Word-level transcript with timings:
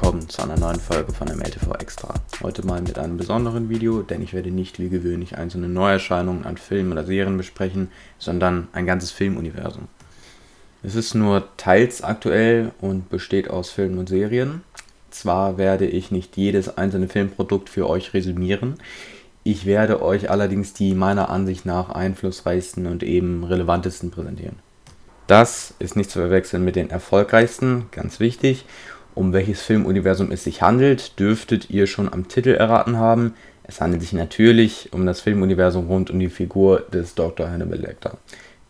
Willkommen 0.00 0.30
zu 0.30 0.42
einer 0.42 0.56
neuen 0.56 0.80
Folge 0.80 1.12
von 1.12 1.28
MLTV 1.28 1.74
Extra. 1.78 2.14
Heute 2.42 2.64
mal 2.64 2.80
mit 2.80 2.98
einem 2.98 3.18
besonderen 3.18 3.68
Video, 3.68 4.00
denn 4.00 4.22
ich 4.22 4.32
werde 4.32 4.50
nicht 4.50 4.78
wie 4.78 4.88
gewöhnlich 4.88 5.36
einzelne 5.36 5.68
Neuerscheinungen 5.68 6.46
an 6.46 6.56
Filmen 6.56 6.92
oder 6.92 7.04
Serien 7.04 7.36
besprechen, 7.36 7.90
sondern 8.18 8.68
ein 8.72 8.86
ganzes 8.86 9.10
Filmuniversum. 9.10 9.88
Es 10.82 10.94
ist 10.94 11.14
nur 11.14 11.48
teils 11.58 12.02
aktuell 12.02 12.72
und 12.80 13.10
besteht 13.10 13.50
aus 13.50 13.68
Filmen 13.68 13.98
und 13.98 14.08
Serien. 14.08 14.62
Zwar 15.10 15.58
werde 15.58 15.86
ich 15.86 16.10
nicht 16.10 16.34
jedes 16.38 16.78
einzelne 16.78 17.08
Filmprodukt 17.08 17.68
für 17.68 17.86
euch 17.86 18.14
resümieren, 18.14 18.76
ich 19.44 19.66
werde 19.66 20.00
euch 20.00 20.30
allerdings 20.30 20.72
die 20.72 20.94
meiner 20.94 21.28
Ansicht 21.28 21.66
nach 21.66 21.90
einflussreichsten 21.90 22.86
und 22.86 23.02
eben 23.02 23.44
relevantesten 23.44 24.10
präsentieren. 24.10 24.56
Das 25.26 25.74
ist 25.78 25.94
nicht 25.94 26.10
zu 26.10 26.20
verwechseln 26.20 26.64
mit 26.64 26.74
den 26.74 26.88
erfolgreichsten, 26.88 27.86
ganz 27.90 28.18
wichtig. 28.18 28.64
Um 29.14 29.32
welches 29.32 29.62
Filmuniversum 29.62 30.30
es 30.30 30.44
sich 30.44 30.62
handelt, 30.62 31.18
dürftet 31.18 31.70
ihr 31.70 31.86
schon 31.86 32.12
am 32.12 32.28
Titel 32.28 32.50
erraten 32.50 32.96
haben. 32.96 33.34
Es 33.64 33.80
handelt 33.80 34.02
sich 34.02 34.12
natürlich 34.12 34.88
um 34.92 35.04
das 35.06 35.20
Filmuniversum 35.20 35.88
rund 35.88 36.10
um 36.10 36.18
die 36.18 36.28
Figur 36.28 36.80
des 36.92 37.14
Dr. 37.14 37.50
Hannibal 37.50 37.78
Lecter, 37.78 38.18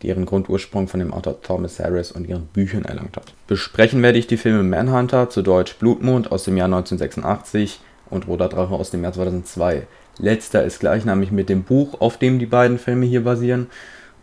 die 0.01 0.07
ihren 0.07 0.25
Grundursprung 0.25 0.87
von 0.87 0.99
dem 0.99 1.13
Autor 1.13 1.41
Thomas 1.41 1.79
Harris 1.79 2.11
und 2.11 2.27
ihren 2.27 2.47
Büchern 2.47 2.85
erlangt 2.85 3.17
hat. 3.17 3.33
Besprechen 3.47 4.01
werde 4.03 4.17
ich 4.19 4.27
die 4.27 4.37
Filme 4.37 4.63
Manhunter, 4.63 5.29
zu 5.29 5.41
Deutsch 5.41 5.75
Blutmond 5.75 6.31
aus 6.31 6.43
dem 6.43 6.57
Jahr 6.57 6.65
1986 6.65 7.79
und 8.09 8.27
Roter 8.27 8.49
Drache 8.49 8.73
aus 8.73 8.91
dem 8.91 9.03
Jahr 9.03 9.13
2002. 9.13 9.87
Letzter 10.17 10.63
ist 10.63 10.79
gleichnamig 10.79 11.31
mit 11.31 11.49
dem 11.49 11.63
Buch, 11.63 12.01
auf 12.01 12.17
dem 12.17 12.39
die 12.39 12.45
beiden 12.45 12.77
Filme 12.77 13.05
hier 13.05 13.23
basieren 13.23 13.67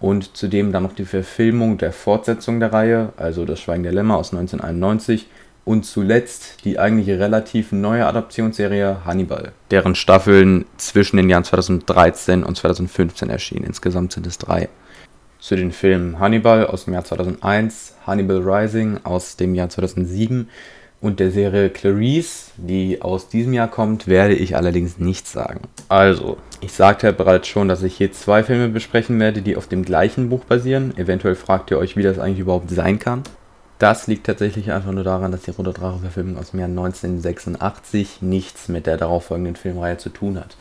und 0.00 0.36
zudem 0.36 0.72
dann 0.72 0.84
noch 0.84 0.94
die 0.94 1.04
Verfilmung 1.04 1.78
der 1.78 1.92
Fortsetzung 1.92 2.60
der 2.60 2.72
Reihe, 2.72 3.12
also 3.16 3.44
Das 3.44 3.60
Schweigen 3.60 3.82
der 3.82 3.92
Lämmer 3.92 4.16
aus 4.16 4.32
1991 4.32 5.26
und 5.68 5.84
zuletzt 5.84 6.64
die 6.64 6.78
eigentliche 6.78 7.18
relativ 7.18 7.72
neue 7.72 8.06
Adaptionsserie 8.06 9.04
Hannibal, 9.04 9.52
deren 9.70 9.94
Staffeln 9.94 10.64
zwischen 10.78 11.18
den 11.18 11.28
Jahren 11.28 11.44
2013 11.44 12.42
und 12.42 12.56
2015 12.56 13.28
erschienen. 13.28 13.64
Insgesamt 13.64 14.12
sind 14.12 14.26
es 14.26 14.38
drei. 14.38 14.70
Zu 15.38 15.56
den 15.56 15.72
Filmen 15.72 16.18
Hannibal 16.18 16.66
aus 16.66 16.86
dem 16.86 16.94
Jahr 16.94 17.04
2001, 17.04 17.96
Hannibal 18.06 18.38
Rising 18.38 19.00
aus 19.04 19.36
dem 19.36 19.54
Jahr 19.54 19.68
2007 19.68 20.48
und 21.02 21.20
der 21.20 21.30
Serie 21.30 21.68
Clarice, 21.68 22.52
die 22.56 23.02
aus 23.02 23.28
diesem 23.28 23.52
Jahr 23.52 23.68
kommt, 23.68 24.06
werde 24.08 24.34
ich 24.34 24.56
allerdings 24.56 24.98
nichts 24.98 25.32
sagen. 25.32 25.60
Also, 25.90 26.38
ich 26.62 26.72
sagte 26.72 27.08
ja 27.08 27.12
bereits 27.12 27.46
schon, 27.46 27.68
dass 27.68 27.82
ich 27.82 27.94
hier 27.94 28.10
zwei 28.10 28.42
Filme 28.42 28.70
besprechen 28.70 29.20
werde, 29.20 29.42
die 29.42 29.54
auf 29.54 29.66
dem 29.66 29.84
gleichen 29.84 30.30
Buch 30.30 30.44
basieren. 30.44 30.96
Eventuell 30.96 31.34
fragt 31.34 31.70
ihr 31.70 31.78
euch, 31.78 31.94
wie 31.94 32.02
das 32.02 32.18
eigentlich 32.18 32.40
überhaupt 32.40 32.70
sein 32.70 32.98
kann. 32.98 33.22
Das 33.78 34.08
liegt 34.08 34.26
tatsächlich 34.26 34.72
einfach 34.72 34.90
nur 34.90 35.04
daran, 35.04 35.30
dass 35.30 35.42
die 35.42 35.52
Roter 35.52 35.72
Drache-Verfilmung 35.72 36.36
aus 36.36 36.50
dem 36.50 36.60
Jahr 36.60 36.68
1986 36.68 38.22
nichts 38.22 38.68
mit 38.68 38.86
der 38.86 38.96
darauffolgenden 38.96 39.54
Filmreihe 39.54 39.98
zu 39.98 40.08
tun 40.10 40.38
hat 40.38 40.56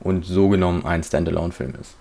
und 0.00 0.24
so 0.24 0.48
genommen 0.48 0.84
ein 0.84 1.04
Standalone-Film 1.04 1.74
ist. 1.80 1.94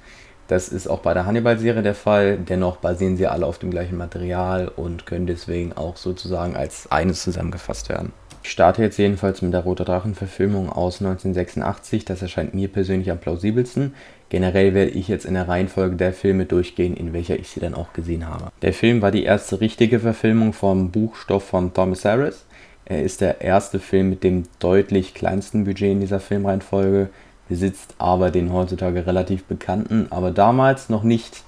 Das 0.48 0.70
ist 0.70 0.88
auch 0.88 1.00
bei 1.00 1.14
der 1.14 1.26
Hannibal-Serie 1.26 1.82
der 1.82 1.96
Fall, 1.96 2.38
dennoch 2.38 2.78
basieren 2.78 3.18
sie 3.18 3.26
alle 3.26 3.48
auf 3.48 3.58
dem 3.58 3.72
gleichen 3.72 3.98
Material 3.98 4.68
und 4.68 5.08
können 5.08 5.26
deswegen 5.26 5.74
auch 5.74 5.98
sozusagen 5.98 6.56
als 6.56 6.92
eines 6.92 7.24
zusammengefasst 7.24 7.90
werden. 7.90 8.14
Ich 8.44 8.52
starte 8.52 8.84
jetzt 8.84 9.00
jedenfalls 9.00 9.42
mit 9.42 9.54
der 9.54 9.62
Rote 9.62 9.86
Drachen-Verfilmung 9.86 10.70
aus 10.70 11.02
1986, 11.02 12.06
das 12.06 12.22
erscheint 12.22 12.54
mir 12.54 12.68
persönlich 12.68 13.10
am 13.10 13.18
plausibelsten. 13.18 13.96
Generell 14.30 14.75
werde 14.75 14.92
ich 14.92 15.08
jetzt 15.08 15.25
in 15.25 15.34
der 15.34 15.47
Reihenfolge 15.47 15.96
der 15.96 16.14
Filme 16.14 16.46
durchgehen, 16.46 16.96
in 16.96 17.12
welcher 17.12 17.40
ich 17.40 17.50
sie 17.50 17.59
dann 17.59 17.74
auch 17.74 17.94
gesehen 17.94 18.28
habe. 18.30 18.52
Der 18.62 18.74
Film 18.74 19.02
war 19.02 19.09
die 19.09 19.24
erste 19.24 19.62
richtige 19.62 20.00
Verfilmung 20.00 20.53
vom 20.53 20.92
Buchstoff 20.92 21.44
von 21.44 21.74
Thomas 21.74 22.06
Harris. 22.06 22.46
Er 22.86 23.02
ist 23.02 23.22
der 23.22 23.42
erste 23.42 23.80
Film 23.80 24.12
mit 24.12 24.24
dem 24.24 24.44
deutlich 24.59 25.16
kleinsten 25.16 25.66
Budget 25.66 25.94
in 25.94 26.02
dieser 26.02 26.19
Filmreihenfolge 26.19 27.09
besitzt 27.47 27.95
aber 27.97 28.31
den 28.31 28.51
heutzutage 28.51 29.06
relativ 29.06 29.44
bekannten, 29.44 30.07
aber 30.09 30.31
damals 30.31 30.89
noch 30.89 31.03
nicht 31.03 31.44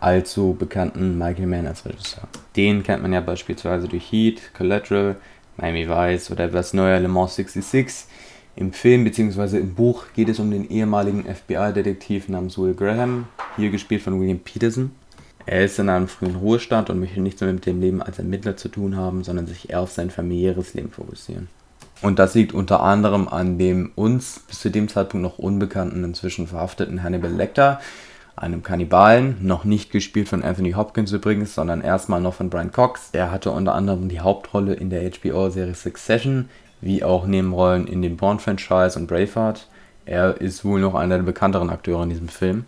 allzu 0.00 0.54
bekannten 0.58 1.18
Michael 1.18 1.46
Mann 1.46 1.66
als 1.66 1.84
Regisseur. 1.84 2.28
Den 2.56 2.82
kennt 2.82 3.02
man 3.02 3.12
ja 3.12 3.20
beispielsweise 3.20 3.88
durch 3.88 4.12
Heat, 4.12 4.54
Collateral, 4.54 5.16
Miami 5.56 5.88
Vice 5.88 6.30
oder 6.30 6.44
etwas 6.44 6.72
neuer 6.72 7.00
Le 7.00 7.08
Mans 7.08 7.34
66. 7.34 8.06
Im 8.56 8.72
Film 8.72 9.04
bzw. 9.04 9.58
im 9.58 9.74
Buch 9.74 10.06
geht 10.14 10.28
es 10.28 10.38
um 10.38 10.50
den 10.50 10.68
ehemaligen 10.68 11.24
FBI-Detektiv 11.24 12.28
namens 12.28 12.58
Will 12.58 12.74
Graham, 12.74 13.26
hier 13.56 13.70
gespielt 13.70 14.02
von 14.02 14.20
William 14.20 14.40
Peterson. 14.40 14.92
Er 15.46 15.64
ist 15.64 15.78
in 15.78 15.88
einem 15.88 16.08
frühen 16.08 16.36
Ruhestand 16.36 16.90
und 16.90 17.00
möchte 17.00 17.20
nichts 17.20 17.40
mehr 17.40 17.52
mit 17.52 17.66
dem 17.66 17.80
Leben 17.80 18.02
als 18.02 18.18
Ermittler 18.18 18.56
zu 18.56 18.68
tun 18.68 18.96
haben, 18.96 19.24
sondern 19.24 19.46
sich 19.46 19.70
eher 19.70 19.80
auf 19.80 19.90
sein 19.90 20.10
familiäres 20.10 20.74
Leben 20.74 20.90
fokussieren. 20.90 21.48
Und 22.00 22.18
das 22.18 22.34
liegt 22.34 22.52
unter 22.52 22.80
anderem 22.80 23.28
an 23.28 23.58
dem 23.58 23.90
uns 23.96 24.40
bis 24.46 24.60
zu 24.60 24.70
dem 24.70 24.88
Zeitpunkt 24.88 25.22
noch 25.22 25.38
unbekannten, 25.38 26.04
inzwischen 26.04 26.46
verhafteten 26.46 27.02
Hannibal 27.02 27.32
Lecter, 27.32 27.80
einem 28.36 28.62
Kannibalen, 28.62 29.36
noch 29.40 29.64
nicht 29.64 29.90
gespielt 29.90 30.28
von 30.28 30.44
Anthony 30.44 30.72
Hopkins 30.72 31.10
übrigens, 31.10 31.54
sondern 31.54 31.80
erstmal 31.80 32.20
noch 32.20 32.34
von 32.34 32.50
Brian 32.50 32.70
Cox. 32.70 33.10
Er 33.12 33.32
hatte 33.32 33.50
unter 33.50 33.74
anderem 33.74 34.08
die 34.08 34.20
Hauptrolle 34.20 34.74
in 34.74 34.90
der 34.90 35.10
HBO-Serie 35.10 35.74
Succession, 35.74 36.48
wie 36.80 37.02
auch 37.02 37.26
Nebenrollen 37.26 37.88
in 37.88 38.00
dem 38.00 38.16
Bourne-Franchise 38.16 38.96
und 38.96 39.08
Braveheart. 39.08 39.66
Er 40.06 40.40
ist 40.40 40.64
wohl 40.64 40.80
noch 40.80 40.94
einer 40.94 41.16
der 41.16 41.24
bekannteren 41.24 41.68
Akteure 41.68 42.04
in 42.04 42.10
diesem 42.10 42.28
Film. 42.28 42.64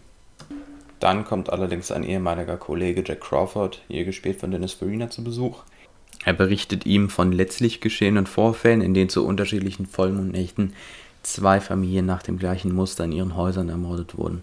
Dann 0.99 1.25
kommt 1.25 1.51
allerdings 1.51 1.91
ein 1.91 2.03
ehemaliger 2.03 2.59
Kollege 2.59 3.03
Jack 3.07 3.23
Crawford, 3.23 3.81
hier 3.89 4.05
gespielt 4.05 4.41
von 4.41 4.51
Dennis 4.51 4.75
Farina, 4.75 5.09
zu 5.09 5.25
Besuch. 5.25 5.63
Er 6.25 6.33
berichtet 6.35 6.87
ihm 6.87 7.09
von 7.09 7.33
letztlich 7.33 7.81
geschehenen 7.81 8.27
Vorfällen, 8.27 8.83
in 8.83 8.95
denen 8.95 9.09
zu 9.09 9.27
unterschiedlichen 9.27 9.87
Vollmondnächten 9.87 10.75
zwei 11.23 11.61
Familien 11.61 12.07
nach 12.07 12.23
dem 12.23 12.39
gleichen 12.39 12.75
Muster 12.75 13.05
in 13.05 13.13
ihren 13.13 13.37
Häusern 13.37 13.69
ermordet 13.69 14.17
wurden. 14.17 14.43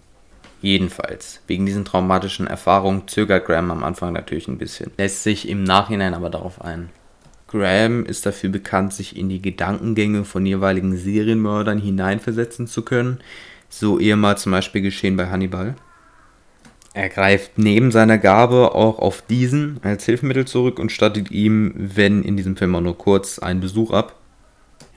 Jedenfalls, 0.60 1.40
wegen 1.46 1.66
diesen 1.66 1.84
traumatischen 1.84 2.48
Erfahrungen 2.48 3.06
zögert 3.06 3.46
Graham 3.46 3.70
am 3.70 3.84
Anfang 3.84 4.12
natürlich 4.12 4.48
ein 4.48 4.58
bisschen, 4.58 4.90
lässt 4.98 5.22
sich 5.22 5.48
im 5.48 5.62
Nachhinein 5.62 6.14
aber 6.14 6.30
darauf 6.30 6.60
ein. 6.60 6.90
Graham 7.46 8.04
ist 8.04 8.26
dafür 8.26 8.50
bekannt, 8.50 8.92
sich 8.92 9.16
in 9.16 9.28
die 9.28 9.40
Gedankengänge 9.40 10.24
von 10.24 10.44
jeweiligen 10.44 10.96
Serienmördern 10.96 11.78
hineinversetzen 11.78 12.66
zu 12.66 12.82
können, 12.82 13.20
so 13.68 13.98
ehemals 13.98 14.42
zum 14.42 14.52
Beispiel 14.52 14.82
geschehen 14.82 15.16
bei 15.16 15.28
Hannibal. 15.28 15.76
Er 16.98 17.10
greift 17.10 17.58
neben 17.58 17.92
seiner 17.92 18.18
Gabe 18.18 18.74
auch 18.74 18.98
auf 18.98 19.22
diesen 19.22 19.78
als 19.84 20.04
Hilfsmittel 20.04 20.46
zurück 20.46 20.80
und 20.80 20.90
stattet 20.90 21.30
ihm, 21.30 21.72
wenn 21.76 22.24
in 22.24 22.36
diesem 22.36 22.56
Film 22.56 22.74
auch 22.74 22.80
nur 22.80 22.98
kurz, 22.98 23.38
einen 23.38 23.60
Besuch 23.60 23.92
ab. 23.92 24.16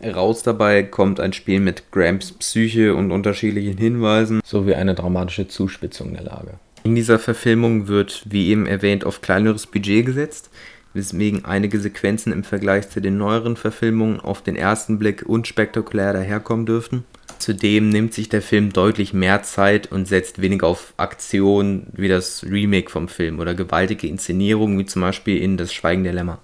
Raus 0.03 0.41
dabei 0.41 0.81
kommt 0.81 1.19
ein 1.19 1.31
Spiel 1.31 1.59
mit 1.59 1.91
Gramps 1.91 2.31
Psyche 2.31 2.95
und 2.95 3.11
unterschiedlichen 3.11 3.77
Hinweisen 3.77 4.41
sowie 4.43 4.73
eine 4.73 4.95
dramatische 4.95 5.47
Zuspitzung 5.47 6.15
der 6.15 6.23
Lage. 6.23 6.53
In 6.83 6.95
dieser 6.95 7.19
Verfilmung 7.19 7.87
wird, 7.87 8.23
wie 8.27 8.47
eben 8.47 8.65
erwähnt, 8.65 9.05
auf 9.05 9.21
kleineres 9.21 9.67
Budget 9.67 10.03
gesetzt, 10.07 10.49
weswegen 10.95 11.45
einige 11.45 11.79
Sequenzen 11.79 12.33
im 12.33 12.43
Vergleich 12.43 12.89
zu 12.89 12.99
den 12.99 13.19
neueren 13.19 13.55
Verfilmungen 13.57 14.19
auf 14.19 14.41
den 14.41 14.55
ersten 14.55 14.97
Blick 14.97 15.21
unspektakulär 15.27 16.13
daherkommen 16.13 16.65
dürften. 16.65 17.05
Zudem 17.41 17.89
nimmt 17.89 18.13
sich 18.13 18.29
der 18.29 18.43
Film 18.43 18.71
deutlich 18.71 19.13
mehr 19.13 19.41
Zeit 19.41 19.91
und 19.91 20.07
setzt 20.07 20.43
weniger 20.43 20.67
auf 20.67 20.93
Aktion 20.97 21.87
wie 21.91 22.07
das 22.07 22.43
Remake 22.43 22.91
vom 22.91 23.07
Film 23.07 23.39
oder 23.39 23.55
gewaltige 23.55 24.05
Inszenierungen 24.05 24.77
wie 24.77 24.85
zum 24.85 25.01
Beispiel 25.01 25.41
in 25.41 25.57
Das 25.57 25.73
Schweigen 25.73 26.03
der 26.03 26.13
Lämmer. 26.13 26.37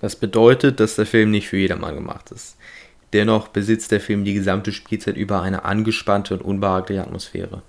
Das 0.00 0.14
bedeutet, 0.14 0.78
dass 0.78 0.94
der 0.94 1.06
Film 1.06 1.32
nicht 1.32 1.48
für 1.48 1.56
jedermann 1.56 1.96
gemacht 1.96 2.30
ist. 2.30 2.56
Dennoch 3.12 3.48
besitzt 3.48 3.90
der 3.90 4.00
Film 4.00 4.24
die 4.24 4.34
gesamte 4.34 4.70
Spielzeit 4.70 5.16
über 5.16 5.42
eine 5.42 5.64
angespannte 5.64 6.34
und 6.34 6.42
unbehagliche 6.42 7.02
Atmosphäre. 7.02 7.62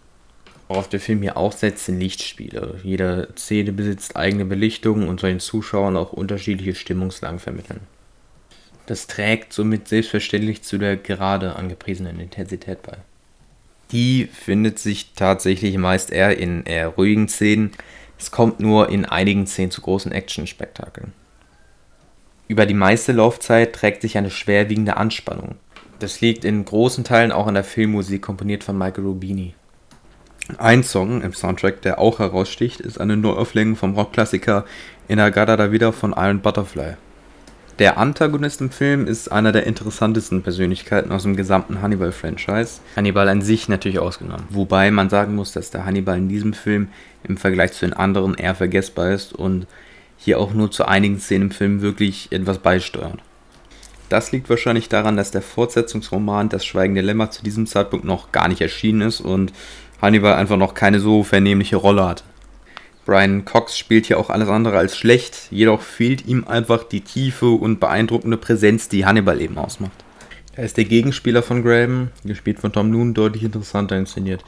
Worauf 0.67 0.87
der 0.87 0.99
Film 0.99 1.23
hier 1.23 1.37
auch 1.37 1.51
setzt, 1.51 1.85
sind 1.85 1.99
Lichtspiele. 1.99 2.79
Jede 2.83 3.29
Szene 3.35 3.71
besitzt 3.71 4.15
eigene 4.15 4.45
Belichtung 4.45 5.07
und 5.07 5.19
soll 5.19 5.31
den 5.31 5.39
Zuschauern 5.39 5.97
auch 5.97 6.13
unterschiedliche 6.13 6.75
Stimmungslagen 6.75 7.39
vermitteln. 7.39 7.79
Das 8.85 9.07
trägt 9.07 9.53
somit 9.53 9.87
selbstverständlich 9.87 10.61
zu 10.61 10.77
der 10.77 10.97
gerade 10.97 11.55
angepriesenen 11.55 12.19
Intensität 12.19 12.83
bei. 12.83 12.97
Die 13.91 14.25
findet 14.25 14.79
sich 14.79 15.13
tatsächlich 15.15 15.77
meist 15.77 16.11
eher 16.11 16.37
in 16.37 16.63
eher 16.63 16.89
ruhigen 16.89 17.27
Szenen. 17.27 17.71
Es 18.19 18.31
kommt 18.31 18.59
nur 18.59 18.89
in 18.89 19.05
einigen 19.05 19.47
Szenen 19.47 19.71
zu 19.71 19.81
großen 19.81 20.11
Action-Spektakeln. 20.11 21.13
Über 22.47 22.65
die 22.65 22.73
meiste 22.73 23.11
Laufzeit 23.11 23.73
trägt 23.73 24.01
sich 24.01 24.17
eine 24.17 24.29
schwerwiegende 24.29 24.97
Anspannung. 24.97 25.55
Das 25.99 26.21
liegt 26.21 26.45
in 26.45 26.65
großen 26.65 27.03
Teilen 27.03 27.31
auch 27.31 27.47
an 27.47 27.53
der 27.55 27.63
Filmmusik, 27.63 28.21
komponiert 28.21 28.63
von 28.63 28.77
Michael 28.77 29.05
Rubini. 29.05 29.55
Ein 30.57 30.83
Song 30.83 31.21
im 31.21 31.33
Soundtrack, 31.33 31.81
der 31.81 31.97
auch 31.97 32.19
heraussticht, 32.19 32.79
ist 32.79 32.99
eine 32.99 33.17
Neuauflängung 33.17 33.75
vom 33.75 33.95
Rockklassiker 33.95 34.65
Inagada 35.07 35.57
da 35.57 35.71
Vida 35.71 35.91
von 35.91 36.13
Iron 36.15 36.41
Butterfly. 36.41 36.97
Der 37.77 37.97
Antagonist 37.97 38.61
im 38.61 38.69
Film 38.69 39.05
ist 39.05 39.29
einer 39.29 39.51
der 39.51 39.65
interessantesten 39.67 40.41
Persönlichkeiten 40.41 41.11
aus 41.11 41.23
dem 41.23 41.35
gesamten 41.35 41.81
Hannibal-Franchise. 41.81 42.79
Hannibal 42.95 43.27
an 43.27 43.41
sich 43.41 43.67
natürlich 43.67 43.99
ausgenommen. 43.99 44.45
Wobei 44.49 44.91
man 44.91 45.09
sagen 45.09 45.35
muss, 45.35 45.51
dass 45.51 45.71
der 45.71 45.85
Hannibal 45.85 46.17
in 46.17 46.29
diesem 46.29 46.53
Film 46.53 46.87
im 47.25 47.35
Vergleich 47.35 47.73
zu 47.73 47.85
den 47.85 47.93
anderen 47.93 48.35
eher 48.35 48.55
vergessbar 48.55 49.11
ist 49.11 49.33
und 49.33 49.67
hier 50.17 50.39
auch 50.39 50.53
nur 50.53 50.71
zu 50.71 50.87
einigen 50.87 51.19
Szenen 51.19 51.49
im 51.49 51.51
Film 51.51 51.81
wirklich 51.81 52.31
etwas 52.31 52.59
beisteuert. 52.59 53.19
Das 54.07 54.31
liegt 54.31 54.49
wahrscheinlich 54.49 54.87
daran, 54.87 55.17
dass 55.17 55.31
der 55.31 55.41
Fortsetzungsroman 55.41 56.47
Das 56.47 56.63
Schweigende 56.63 57.01
Lämmer 57.01 57.29
zu 57.29 57.43
diesem 57.43 57.67
Zeitpunkt 57.67 58.05
noch 58.05 58.31
gar 58.31 58.47
nicht 58.47 58.61
erschienen 58.61 59.01
ist 59.01 59.19
und 59.19 59.51
Hannibal 60.01 60.35
einfach 60.35 60.57
noch 60.57 60.75
keine 60.75 61.01
so 61.01 61.23
vernehmliche 61.23 61.75
Rolle 61.75 62.07
hat. 62.07 62.23
Brian 63.05 63.45
Cox 63.45 63.77
spielt 63.77 64.07
hier 64.07 64.19
auch 64.19 64.31
alles 64.31 64.49
andere 64.49 64.77
als 64.77 64.97
schlecht, 64.97 65.47
jedoch 65.51 65.81
fehlt 65.81 66.25
ihm 66.25 66.45
einfach 66.47 66.83
die 66.83 67.01
tiefe 67.01 67.49
und 67.49 67.79
beeindruckende 67.79 68.37
Präsenz, 68.37 68.89
die 68.89 69.05
Hannibal 69.05 69.39
eben 69.39 69.59
ausmacht. 69.59 70.03
Er 70.55 70.65
ist 70.65 70.77
der 70.77 70.85
Gegenspieler 70.85 71.43
von 71.43 71.63
Graham, 71.63 72.09
gespielt 72.23 72.59
von 72.59 72.73
Tom 72.73 72.89
Noon, 72.89 73.13
deutlich 73.13 73.43
interessanter 73.43 73.97
inszeniert. 73.97 74.43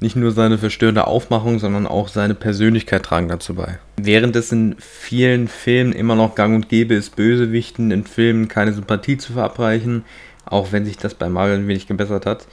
Nicht 0.00 0.16
nur 0.16 0.32
seine 0.32 0.58
verstörende 0.58 1.06
Aufmachung, 1.06 1.60
sondern 1.60 1.86
auch 1.86 2.08
seine 2.08 2.34
Persönlichkeit 2.34 3.04
tragen 3.04 3.28
dazu 3.28 3.54
bei. 3.54 3.78
Während 3.96 4.34
es 4.36 4.50
in 4.50 4.74
vielen 4.78 5.46
Filmen 5.46 5.92
immer 5.92 6.16
noch 6.16 6.34
gang 6.34 6.56
und 6.56 6.68
gäbe 6.68 6.94
ist, 6.94 7.14
Bösewichten 7.16 7.92
in 7.92 8.04
Filmen 8.04 8.48
keine 8.48 8.72
Sympathie 8.72 9.16
zu 9.16 9.34
verabreichen, 9.34 10.04
auch 10.44 10.72
wenn 10.72 10.84
sich 10.84 10.98
das 10.98 11.14
bei 11.14 11.28
Marvel 11.28 11.58
ein 11.58 11.68
wenig 11.68 11.86
gebessert 11.86 12.26
hat, 12.26 12.46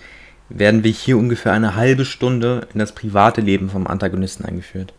werden 0.50 0.84
wir 0.84 0.92
hier 0.92 1.18
ungefähr 1.18 1.52
eine 1.52 1.76
halbe 1.76 2.06
Stunde 2.06 2.68
in 2.74 2.80
das 2.80 2.94
private 2.94 3.42
Leben 3.42 3.70
vom 3.70 3.88
Antagonisten 3.88 4.46
eingeführt. 4.46 4.94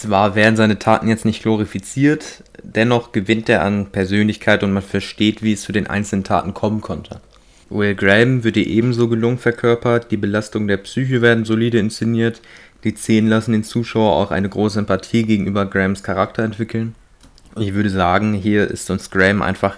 Zwar 0.00 0.34
werden 0.34 0.56
seine 0.56 0.78
Taten 0.78 1.06
jetzt 1.06 1.24
nicht 1.24 1.42
glorifiziert, 1.42 2.42
dennoch 2.62 3.12
gewinnt 3.12 3.48
er 3.48 3.62
an 3.62 3.92
Persönlichkeit 3.92 4.64
und 4.64 4.72
man 4.72 4.82
versteht, 4.82 5.42
wie 5.42 5.52
es 5.52 5.62
zu 5.62 5.70
den 5.70 5.86
einzelnen 5.86 6.24
Taten 6.24 6.54
kommen 6.54 6.80
konnte. 6.80 7.20
Will 7.68 7.94
Graham 7.94 8.42
wird 8.42 8.56
ihr 8.56 8.66
ebenso 8.66 9.08
gelungen 9.08 9.38
verkörpert, 9.38 10.10
die 10.10 10.16
Belastung 10.16 10.66
der 10.66 10.78
Psyche 10.78 11.20
werden 11.20 11.44
solide 11.44 11.78
inszeniert, 11.78 12.40
die 12.84 12.94
Szenen 12.96 13.28
lassen 13.28 13.52
den 13.52 13.64
Zuschauer 13.64 14.16
auch 14.16 14.30
eine 14.30 14.48
große 14.48 14.78
Empathie 14.78 15.24
gegenüber 15.24 15.66
Grahams 15.66 16.02
Charakter 16.02 16.42
entwickeln. 16.42 16.94
Ich 17.56 17.74
würde 17.74 17.90
sagen, 17.90 18.32
hier 18.32 18.68
ist 18.68 18.90
uns 18.90 19.10
Graham 19.10 19.42
einfach 19.42 19.76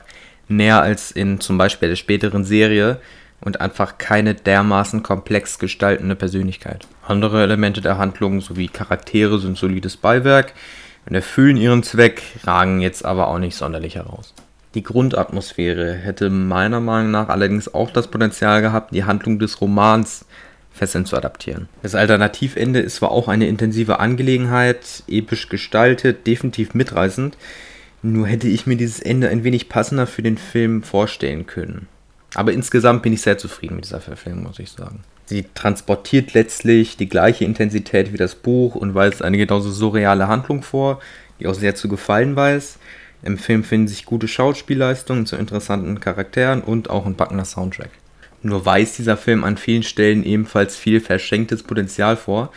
näher 0.48 0.80
als 0.80 1.10
in 1.10 1.40
zum 1.40 1.58
Beispiel 1.58 1.88
der 1.88 1.96
späteren 1.96 2.44
Serie 2.44 3.00
und 3.44 3.60
einfach 3.60 3.98
keine 3.98 4.34
dermaßen 4.34 5.02
komplex 5.02 5.58
gestaltende 5.58 6.16
Persönlichkeit. 6.16 6.86
Andere 7.06 7.42
Elemente 7.42 7.80
der 7.80 7.98
Handlung 7.98 8.40
sowie 8.40 8.68
Charaktere 8.68 9.38
sind 9.38 9.58
solides 9.58 9.96
Beiwerk 9.96 10.54
und 11.06 11.14
erfüllen 11.14 11.56
ihren 11.56 11.82
Zweck, 11.82 12.22
ragen 12.44 12.80
jetzt 12.80 13.04
aber 13.04 13.28
auch 13.28 13.38
nicht 13.38 13.56
sonderlich 13.56 13.96
heraus. 13.96 14.34
Die 14.74 14.82
Grundatmosphäre 14.82 15.92
hätte 15.92 16.30
meiner 16.30 16.80
Meinung 16.80 17.12
nach 17.12 17.28
allerdings 17.28 17.72
auch 17.72 17.90
das 17.90 18.08
Potenzial 18.08 18.60
gehabt, 18.60 18.92
die 18.92 19.04
Handlung 19.04 19.38
des 19.38 19.60
Romans 19.60 20.24
fesselnd 20.72 21.06
zu 21.06 21.16
adaptieren. 21.16 21.68
Das 21.82 21.94
Alternativende 21.94 22.80
ist 22.80 22.96
zwar 22.96 23.12
auch 23.12 23.28
eine 23.28 23.46
intensive 23.46 24.00
Angelegenheit, 24.00 25.04
episch 25.06 25.48
gestaltet, 25.48 26.26
definitiv 26.26 26.74
mitreißend, 26.74 27.36
nur 28.02 28.26
hätte 28.26 28.48
ich 28.48 28.66
mir 28.66 28.76
dieses 28.76 28.98
Ende 28.98 29.28
ein 29.28 29.44
wenig 29.44 29.68
passender 29.68 30.06
für 30.08 30.22
den 30.22 30.36
Film 30.36 30.82
vorstellen 30.82 31.46
können. 31.46 31.86
Aber 32.34 32.52
insgesamt 32.52 33.02
bin 33.02 33.12
ich 33.12 33.22
sehr 33.22 33.38
zufrieden 33.38 33.76
mit 33.76 33.84
dieser 33.84 34.00
Verfilmung, 34.00 34.44
muss 34.44 34.58
ich 34.58 34.70
sagen. 34.70 35.00
Sie 35.26 35.46
transportiert 35.54 36.34
letztlich 36.34 36.96
die 36.96 37.08
gleiche 37.08 37.44
Intensität 37.44 38.12
wie 38.12 38.18
das 38.18 38.34
Buch 38.34 38.74
und 38.74 38.94
weist 38.94 39.22
eine 39.22 39.38
genauso 39.38 39.70
surreale 39.70 40.28
Handlung 40.28 40.62
vor, 40.62 41.00
die 41.40 41.46
auch 41.46 41.54
sehr 41.54 41.74
zu 41.74 41.88
gefallen 41.88 42.36
weiß. 42.36 42.78
Im 43.22 43.38
Film 43.38 43.64
finden 43.64 43.88
sich 43.88 44.04
gute 44.04 44.28
Schauspielleistungen 44.28 45.24
zu 45.24 45.36
interessanten 45.36 45.98
Charakteren 45.98 46.60
und 46.60 46.90
auch 46.90 47.06
ein 47.06 47.14
packender 47.14 47.46
Soundtrack. 47.46 47.90
Nur 48.42 48.66
weist 48.66 48.98
dieser 48.98 49.16
Film 49.16 49.42
an 49.44 49.56
vielen 49.56 49.82
Stellen 49.82 50.22
ebenfalls 50.24 50.76
viel 50.76 51.00
verschenktes 51.00 51.62
Potenzial 51.62 52.18
vor, 52.18 52.52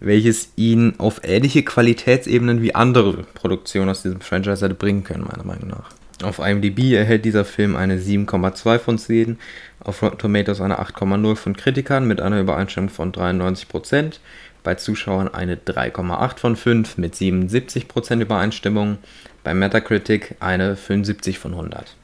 welches 0.00 0.52
ihn 0.56 0.94
auf 0.96 1.20
ähnliche 1.24 1.62
Qualitätsebenen 1.62 2.62
wie 2.62 2.74
andere 2.74 3.24
Produktionen 3.34 3.90
aus 3.90 4.02
diesem 4.02 4.22
Franchise 4.22 4.64
hätte 4.64 4.74
bringen 4.74 5.04
können, 5.04 5.26
meiner 5.30 5.44
Meinung 5.44 5.68
nach. 5.68 5.97
Auf 6.22 6.40
IMDb 6.40 6.94
erhält 6.94 7.24
dieser 7.24 7.44
Film 7.44 7.76
eine 7.76 7.98
7,2 7.98 8.80
von 8.80 8.98
10, 8.98 9.38
auf 9.80 10.02
Rotten 10.02 10.18
Tomatoes 10.18 10.60
eine 10.60 10.80
8,0 10.80 11.36
von 11.36 11.56
Kritikern 11.56 12.08
mit 12.08 12.20
einer 12.20 12.40
Übereinstimmung 12.40 12.90
von 12.90 13.12
93%, 13.12 14.18
bei 14.64 14.74
Zuschauern 14.74 15.32
eine 15.32 15.54
3,8 15.56 16.38
von 16.38 16.56
5 16.56 16.98
mit 16.98 17.14
77% 17.14 18.20
Übereinstimmung, 18.20 18.98
bei 19.44 19.54
Metacritic 19.54 20.34
eine 20.40 20.74
75 20.74 21.38
von 21.38 21.52
100. 21.52 21.94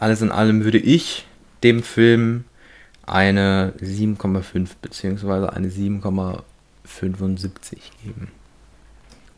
Alles 0.00 0.20
in 0.20 0.32
allem 0.32 0.64
würde 0.64 0.78
ich 0.78 1.24
dem 1.62 1.84
Film 1.84 2.42
eine 3.06 3.74
7,5 3.80 4.70
bzw. 4.82 5.46
eine 5.48 5.68
7,75 5.68 7.76
geben. 8.04 8.32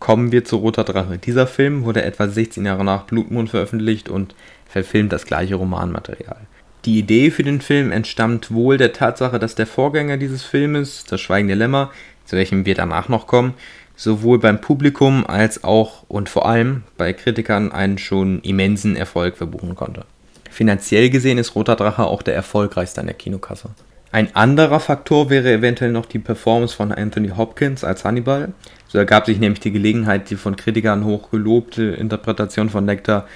Kommen 0.01 0.33
wir 0.33 0.45
zu 0.45 0.57
Roter 0.57 0.85
Drache. 0.85 1.19
Dieser 1.19 1.47
Film 1.47 1.85
wurde 1.85 2.03
etwa 2.03 2.27
16 2.27 2.65
Jahre 2.65 2.85
nach 2.85 3.05
Blutmond 3.05 3.51
veröffentlicht 3.51 4.09
und 4.09 4.35
verfilmt 4.67 5.13
das 5.13 5.27
gleiche 5.27 5.57
Romanmaterial. 5.57 6.39
Die 6.87 6.99
Idee 6.99 7.31
für 7.31 7.43
den 7.43 7.61
Film 7.61 7.93
entstammt 7.93 8.51
wohl 8.51 8.79
der 8.79 8.95
Tatsache, 8.95 9.39
dass 9.39 9.55
der 9.55 9.67
Vorgänger 9.67 10.17
dieses 10.17 10.43
Filmes, 10.43 11.05
Das 11.05 11.21
Schweigende 11.21 11.55
Lämmer, 11.55 11.91
zu 12.25 12.37
welchem 12.37 12.65
wir 12.65 12.75
danach 12.75 13.11
noch 13.11 13.27
kommen, 13.27 13.53
sowohl 13.95 14.39
beim 14.39 14.63
Publikum 14.63 15.27
als 15.27 15.63
auch 15.63 16.05
und 16.09 16.31
vor 16.31 16.47
allem 16.49 16.85
bei 16.97 17.13
Kritikern 17.13 17.71
einen 17.71 17.99
schon 17.99 18.41
immensen 18.41 18.97
Erfolg 18.97 19.37
verbuchen 19.37 19.75
konnte. 19.75 20.07
Finanziell 20.51 21.11
gesehen 21.11 21.37
ist 21.37 21.55
Roter 21.55 21.77
Drache 21.77 22.05
auch 22.05 22.23
der 22.23 22.35
erfolgreichste 22.35 23.03
an 23.03 23.07
der 23.07 23.17
Kinokasse. 23.17 23.69
Ein 24.13 24.35
anderer 24.35 24.81
Faktor 24.81 25.31
wäre 25.31 25.53
eventuell 25.53 25.93
noch 25.93 26.07
die 26.07 26.19
Performance 26.19 26.75
von 26.75 26.91
Anthony 26.91 27.29
Hopkins 27.29 27.85
als 27.85 28.05
Hannibal. 28.05 28.53
So 28.89 28.99
ergab 28.99 29.27
sich 29.27 29.39
nämlich 29.39 29.61
die 29.61 29.71
Gelegenheit, 29.71 30.31
die 30.31 30.37
von 30.37 30.57
Kritikern 30.57 31.05
hochgelobte 31.05 31.85
Interpretation 31.85 32.71
von 32.71 32.85
Nectar 32.85 33.27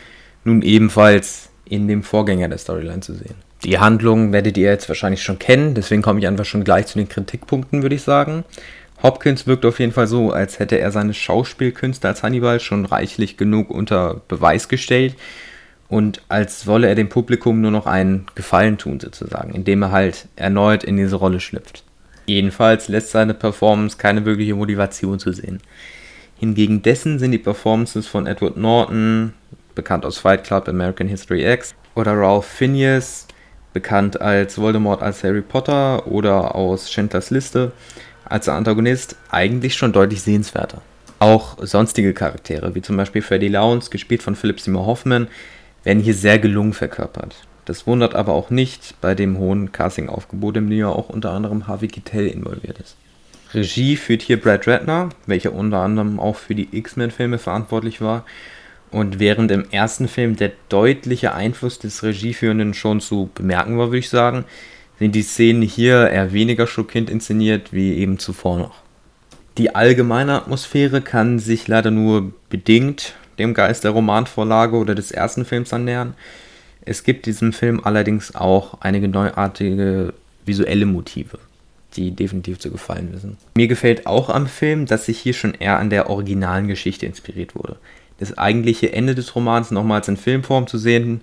nun 0.43 0.62
ebenfalls 0.62 1.50
in 1.65 1.87
dem 1.87 2.03
Vorgänger 2.03 2.49
der 2.49 2.59
Storyline 2.59 3.00
zu 3.00 3.15
sehen. 3.15 3.37
Die 3.62 3.79
Handlung 3.79 4.32
werdet 4.32 4.59
ihr 4.59 4.69
jetzt 4.69 4.88
wahrscheinlich 4.88 5.23
schon 5.23 5.38
kennen, 5.38 5.75
deswegen 5.75 6.03
komme 6.03 6.19
ich 6.19 6.26
einfach 6.26 6.44
schon 6.44 6.65
gleich 6.65 6.87
zu 6.87 6.99
den 6.99 7.09
Kritikpunkten, 7.09 7.82
würde 7.82 7.94
ich 7.94 8.03
sagen. 8.03 8.44
Hopkins 9.03 9.47
wirkt 9.47 9.65
auf 9.65 9.79
jeden 9.79 9.93
Fall 9.93 10.06
so, 10.06 10.32
als 10.32 10.59
hätte 10.59 10.79
er 10.79 10.91
seine 10.91 11.15
Schauspielkünste 11.15 12.09
als 12.09 12.23
Hannibal 12.23 12.59
schon 12.59 12.85
reichlich 12.85 13.37
genug 13.37 13.70
unter 13.70 14.23
Beweis 14.29 14.69
gestellt 14.69 15.15
und 15.88 16.22
als 16.28 16.66
wolle 16.66 16.88
er 16.88 16.94
dem 16.94 17.08
Publikum 17.08 17.60
nur 17.60 17.70
noch 17.70 17.86
einen 17.86 18.26
Gefallen 18.34 18.79
tun 18.79 19.00
sozusagen, 19.00 19.55
indem 19.55 19.82
er 19.82 19.91
halt 19.91 20.26
erneut 20.36 20.84
in 20.84 20.96
diese 20.96 21.17
Rolle 21.17 21.41
schlüpft. 21.41 21.84
Jedenfalls 22.26 22.88
lässt 22.88 23.10
seine 23.10 23.34
Performance 23.34 23.98
keine 23.98 24.24
wirkliche 24.24 24.55
Motivation 24.55 25.19
zu 25.19 25.32
sehen. 25.32 25.60
Hingegen 26.38 26.82
dessen 26.82 27.19
sind 27.19 27.32
die 27.32 27.38
Performances 27.38 28.06
von 28.06 28.26
Edward 28.26 28.56
Norton, 28.56 29.34
bekannt 29.74 30.05
aus 30.05 30.19
Fight 30.19 30.44
Club, 30.44 30.69
American 30.69 31.08
History 31.08 31.50
X, 31.50 31.74
oder 31.94 32.17
Ralph 32.17 32.46
Phineas, 32.46 33.26
bekannt 33.72 34.20
als 34.20 34.58
Voldemort 34.58 35.03
als 35.03 35.22
Harry 35.22 35.43
Potter 35.43 36.06
oder 36.06 36.55
aus 36.55 36.91
Schindlers 36.91 37.31
Liste, 37.31 37.72
als 38.24 38.48
Antagonist 38.48 39.17
eigentlich 39.31 39.74
schon 39.74 39.93
deutlich 39.93 40.22
sehenswerter. 40.22 40.81
Auch 41.19 41.56
sonstige 41.60 42.14
Charaktere, 42.14 42.74
wie 42.74 42.82
zum 42.82 42.96
Beispiel 42.96 43.22
Freddy 43.22 43.48
Lowndes, 43.48 43.91
gespielt 43.91 44.22
von 44.22 44.34
Philip 44.34 44.60
Seymour 44.60 44.86
Hoffman, 44.86 45.29
werden 45.84 46.03
hier 46.03 46.14
sehr 46.14 46.38
gelungen 46.38 46.72
verkörpert. 46.72 47.36
Das 47.64 47.86
wundert 47.86 48.14
aber 48.14 48.32
auch 48.32 48.50
nicht 48.50 48.94
bei 49.00 49.14
dem 49.14 49.38
hohen 49.38 49.72
Casting-Aufgebot, 49.72 50.56
in 50.56 50.69
dem 50.69 50.79
ja 50.79 50.88
auch 50.88 51.08
unter 51.08 51.31
anderem 51.31 51.67
Harvey 51.67 51.88
Keitel 51.88 52.26
involviert 52.26 52.79
ist. 52.79 52.96
Regie 53.55 53.96
führt 53.96 54.22
hier 54.22 54.41
Brad 54.41 54.67
Ratner, 54.67 55.10
welcher 55.26 55.53
unter 55.53 55.79
anderem 55.79 56.19
auch 56.19 56.36
für 56.36 56.55
die 56.55 56.69
X-Men-Filme 56.72 57.38
verantwortlich 57.38 58.00
war. 58.00 58.24
Und 58.91 59.19
während 59.19 59.50
im 59.50 59.70
ersten 59.70 60.08
Film 60.08 60.36
der 60.36 60.53
deutliche 60.69 61.34
Einfluss 61.34 61.79
des 61.79 62.03
Regieführenden 62.03 62.74
schon 62.74 63.00
zu 63.00 63.31
bemerken 63.34 63.79
war, 63.79 63.88
würde 63.88 63.98
ich 63.98 64.08
sagen, 64.08 64.44
sind 64.98 65.14
die 65.14 65.22
Szenen 65.22 65.62
hier 65.62 66.10
eher 66.10 66.32
weniger 66.32 66.67
schockierend 66.67 67.10
inszeniert 67.10 67.72
wie 67.72 67.94
eben 67.94 68.19
zuvor 68.19 68.58
noch. 68.58 68.82
Die 69.58 69.74
allgemeine 69.74 70.34
Atmosphäre 70.34 71.00
kann 71.00 71.38
sich 71.38 71.69
leider 71.69 71.91
nur 71.91 72.32
bedingt 72.50 73.14
dem 73.38 73.55
Geist 73.55 73.84
der 73.84 73.93
Romanvorlage 73.93 74.76
oder 74.76 74.94
des 74.94 75.10
ersten 75.10 75.44
Films 75.44 75.72
annähern. 75.72 76.14
Es 76.84 77.03
gibt 77.03 77.26
diesem 77.26 77.53
Film 77.53 77.81
allerdings 77.82 78.34
auch 78.34 78.81
einige 78.81 79.08
neuartige 79.08 80.12
visuelle 80.44 80.86
Motive, 80.86 81.38
die 81.96 82.10
definitiv 82.10 82.58
zu 82.58 82.70
gefallen 82.70 83.12
wissen. 83.12 83.38
Mir 83.56 83.69
gefällt 83.69 84.06
auch 84.06 84.29
am 84.29 84.46
Film, 84.46 84.86
dass 84.86 85.06
sich 85.06 85.19
hier 85.19 85.32
schon 85.32 85.55
eher 85.55 85.79
an 85.79 85.91
der 85.91 86.10
originalen 86.10 86.69
Geschichte 86.69 87.06
inspiriert 87.06 87.55
wurde. 87.55 87.76
Das 88.19 88.36
eigentliche 88.36 88.93
Ende 88.93 89.14
des 89.14 89.34
Romans 89.34 89.70
nochmals 89.70 90.08
in 90.08 90.17
Filmform 90.17 90.67
zu 90.67 90.79
sehen, 90.79 91.22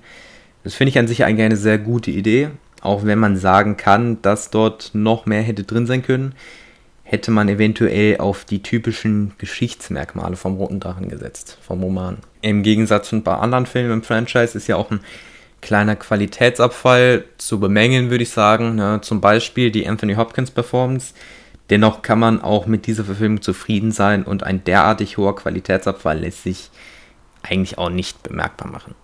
das 0.64 0.74
finde 0.74 0.90
ich 0.90 1.00
an 1.00 1.08
sich 1.08 1.24
eigentlich 1.24 1.46
eine 1.46 1.58
sehr 1.58 1.78
gute 1.78 2.12
Idee 2.12 2.50
auch 2.82 3.06
wenn 3.06 3.20
man 3.20 3.38
sagen 3.38 3.78
kann, 3.78 4.22
dass 4.22 4.50
dort 4.50 4.92
noch 4.94 5.26
mehr 5.26 5.44
hätte 5.44 5.64
drin 5.64 5.86
sein 5.86 6.02
können, 6.02 6.34
hätte 7.12 7.30
man 7.30 7.50
eventuell 7.50 8.20
auf 8.20 8.46
die 8.46 8.64
typischen 8.64 9.34
Geschichtsmerkmale 9.38 10.38
vom 10.38 10.56
Roten 10.56 10.80
Drachen 10.80 11.10
gesetzt, 11.10 11.58
vom 11.62 11.84
Roman. 11.84 12.20
Im 12.42 12.64
Gegensatz 12.64 13.10
zu 13.10 13.18
ein 13.18 13.24
paar 13.26 13.42
anderen 13.42 13.66
Filmen 13.66 13.92
im 13.92 14.02
Franchise 14.02 14.58
ist 14.58 14.68
ja 14.68 14.78
auch 14.78 14.92
ein 14.92 15.02
kleiner 15.60 15.98
Qualitätsabfall 15.98 17.26
zu 17.38 17.60
bemängeln, 17.60 18.12
würde 18.12 18.24
ich 18.24 18.30
sagen. 18.30 18.76
Ne? 18.76 19.00
Zum 19.02 19.20
Beispiel 19.20 19.72
die 19.72 19.86
Anthony 19.90 20.14
Hopkins 20.14 20.52
Performance. 20.52 21.14
Dennoch 21.70 22.02
kann 22.02 22.18
man 22.18 22.42
auch 22.42 22.66
mit 22.66 22.88
dieser 22.88 23.04
Verfilmung 23.04 23.42
zufrieden 23.42 23.92
sein 23.92 24.24
und 24.24 24.44
ein 24.44 24.64
derartig 24.64 25.18
hoher 25.18 25.36
Qualitätsabfall 25.36 26.18
lässt 26.18 26.44
sich 26.44 26.70
eigentlich 27.44 27.78
auch 27.78 27.90
nicht 27.90 28.24
bemerkbar 28.24 28.72
machen. 28.72 28.96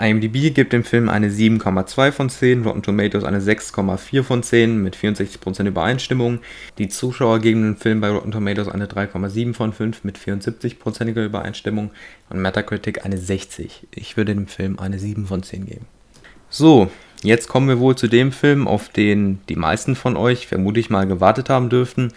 IMDb 0.00 0.54
gibt 0.54 0.72
dem 0.72 0.84
Film 0.84 1.08
eine 1.08 1.28
7,2 1.28 2.12
von 2.12 2.30
10, 2.30 2.62
Rotten 2.62 2.82
Tomatoes 2.82 3.24
eine 3.24 3.40
6,4 3.40 4.22
von 4.22 4.42
10 4.44 4.80
mit 4.80 4.96
64% 4.96 5.66
Übereinstimmung. 5.66 6.38
Die 6.78 6.88
Zuschauer 6.88 7.40
geben 7.40 7.62
dem 7.62 7.76
Film 7.76 8.00
bei 8.00 8.08
Rotten 8.08 8.30
Tomatoes 8.30 8.68
eine 8.68 8.86
3,7 8.86 9.54
von 9.54 9.72
5 9.72 10.04
mit 10.04 10.16
74%iger 10.16 11.24
Übereinstimmung 11.24 11.90
und 12.30 12.40
Metacritic 12.40 13.04
eine 13.04 13.18
60. 13.18 13.88
Ich 13.92 14.16
würde 14.16 14.34
dem 14.34 14.46
Film 14.46 14.78
eine 14.78 15.00
7 15.00 15.26
von 15.26 15.42
10 15.42 15.66
geben. 15.66 15.86
So, 16.48 16.90
jetzt 17.24 17.48
kommen 17.48 17.68
wir 17.68 17.80
wohl 17.80 17.96
zu 17.96 18.06
dem 18.06 18.30
Film, 18.30 18.68
auf 18.68 18.88
den 18.90 19.40
die 19.48 19.56
meisten 19.56 19.96
von 19.96 20.16
euch 20.16 20.46
vermutlich 20.46 20.90
mal 20.90 21.08
gewartet 21.08 21.50
haben 21.50 21.70
dürften. 21.70 22.12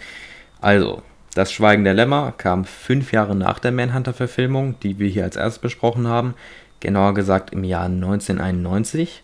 Also, 0.60 1.02
Das 1.34 1.50
Schweigen 1.50 1.84
der 1.84 1.94
Lämmer 1.94 2.34
kam 2.36 2.66
fünf 2.66 3.10
Jahre 3.10 3.34
nach 3.34 3.58
der 3.58 3.72
Manhunter-Verfilmung, 3.72 4.74
die 4.82 4.98
wir 4.98 5.08
hier 5.08 5.24
als 5.24 5.36
erstes 5.36 5.62
besprochen 5.62 6.06
haben 6.06 6.34
genauer 6.82 7.14
gesagt 7.14 7.52
im 7.52 7.64
Jahr 7.64 7.86
1991. 7.86 9.22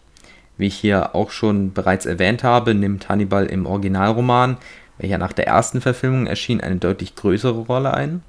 Wie 0.56 0.66
ich 0.66 0.74
hier 0.74 1.14
auch 1.14 1.30
schon 1.30 1.72
bereits 1.72 2.06
erwähnt 2.06 2.42
habe, 2.42 2.74
nimmt 2.74 3.08
Hannibal 3.08 3.46
im 3.46 3.66
Originalroman, 3.66 4.56
welcher 4.98 5.18
nach 5.18 5.32
der 5.32 5.46
ersten 5.46 5.80
Verfilmung 5.80 6.26
erschien, 6.26 6.60
eine 6.60 6.76
deutlich 6.76 7.14
größere 7.14 7.60
Rolle 7.60 7.94
ein, 7.94 8.22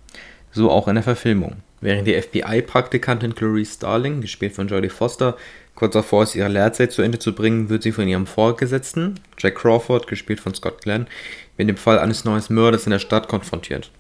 so 0.52 0.70
auch 0.70 0.88
in 0.88 0.96
der 0.96 1.04
Verfilmung. 1.04 1.58
Während 1.82 2.08
die 2.08 2.22
FBI-Praktikantin 2.22 3.36
Clarice 3.36 3.76
Starling, 3.76 4.22
gespielt 4.22 4.54
von 4.54 4.68
Jodie 4.68 4.90
Foster, 4.90 5.38
kurz 5.76 5.94
davor 5.94 6.24
ist, 6.24 6.36
ihre 6.36 6.50
Lehrzeit 6.50 6.92
zu 6.92 7.02
Ende 7.02 7.20
zu 7.20 7.34
bringen, 7.34 7.70
wird 7.70 7.84
sie 7.84 7.94
von 7.94 8.08
ihrem 8.08 8.28
Vorgesetzten, 8.28 9.16
Jack 9.38 9.56
Crawford, 9.56 10.08
gespielt 10.08 10.42
von 10.42 10.54
Scott 10.54 10.82
Glenn, 10.82 11.08
mit 11.58 11.70
dem 11.70 11.78
Fall 11.78 11.98
eines 11.98 12.26
neuen 12.26 12.44
Mörders 12.50 12.86
in 12.86 12.92
der 12.92 13.00
Stadt 13.00 13.28
konfrontiert. 13.30 13.92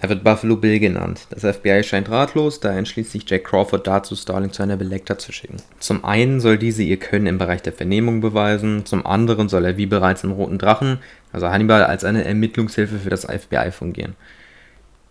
Er 0.00 0.08
wird 0.08 0.22
Buffalo 0.22 0.54
Bill 0.54 0.78
genannt. 0.78 1.26
Das 1.30 1.44
FBI 1.44 1.82
scheint 1.82 2.08
ratlos, 2.08 2.60
da 2.60 2.72
entschließt 2.72 3.10
sich 3.10 3.28
Jack 3.28 3.44
Crawford 3.44 3.84
dazu, 3.84 4.14
Starling 4.14 4.52
zu 4.52 4.62
einer 4.62 4.76
Belegter 4.76 5.18
zu 5.18 5.32
schicken. 5.32 5.56
Zum 5.80 6.04
einen 6.04 6.38
soll 6.38 6.56
diese 6.56 6.84
ihr 6.84 6.98
Können 6.98 7.26
im 7.26 7.38
Bereich 7.38 7.62
der 7.62 7.72
Vernehmung 7.72 8.20
beweisen, 8.20 8.86
zum 8.86 9.04
anderen 9.04 9.48
soll 9.48 9.64
er 9.64 9.76
wie 9.76 9.86
bereits 9.86 10.22
im 10.22 10.30
Roten 10.30 10.58
Drachen, 10.58 10.98
also 11.32 11.48
Hannibal, 11.48 11.82
als 11.82 12.04
eine 12.04 12.24
Ermittlungshilfe 12.24 12.98
für 12.98 13.10
das 13.10 13.24
FBI 13.24 13.72
fungieren. 13.72 14.14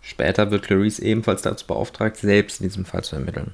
Später 0.00 0.50
wird 0.50 0.62
Clarice 0.62 1.00
ebenfalls 1.00 1.42
dazu 1.42 1.66
beauftragt, 1.66 2.16
selbst 2.16 2.62
in 2.62 2.68
diesem 2.68 2.86
Fall 2.86 3.04
zu 3.04 3.16
ermitteln. 3.16 3.52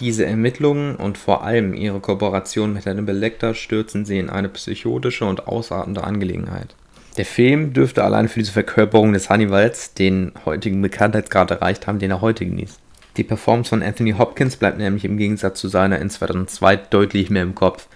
Diese 0.00 0.26
Ermittlungen 0.26 0.96
und 0.96 1.18
vor 1.18 1.44
allem 1.44 1.72
ihre 1.72 2.00
Kooperation 2.00 2.72
mit 2.72 2.88
einem 2.88 3.06
Belegter 3.06 3.54
stürzen 3.54 4.04
sie 4.04 4.18
in 4.18 4.28
eine 4.28 4.48
psychotische 4.48 5.24
und 5.24 5.46
ausartende 5.46 6.02
Angelegenheit. 6.02 6.74
Der 7.16 7.26
Film 7.26 7.74
dürfte 7.74 8.04
allein 8.04 8.28
für 8.28 8.38
diese 8.38 8.52
Verkörperung 8.52 9.12
des 9.12 9.28
Hannibals 9.28 9.92
den 9.92 10.32
heutigen 10.46 10.80
Bekanntheitsgrad 10.80 11.50
erreicht 11.50 11.86
haben, 11.86 11.98
den 11.98 12.10
er 12.10 12.22
heute 12.22 12.46
genießt. 12.46 12.80
Die 13.18 13.24
Performance 13.24 13.68
von 13.68 13.82
Anthony 13.82 14.12
Hopkins 14.12 14.56
bleibt 14.56 14.78
nämlich 14.78 15.04
im 15.04 15.18
Gegensatz 15.18 15.60
zu 15.60 15.68
seiner 15.68 15.98
in 15.98 16.08
2002 16.08 16.76
deutlich 16.76 17.28
mehr 17.28 17.42
im 17.42 17.54
Kopf. 17.54 17.86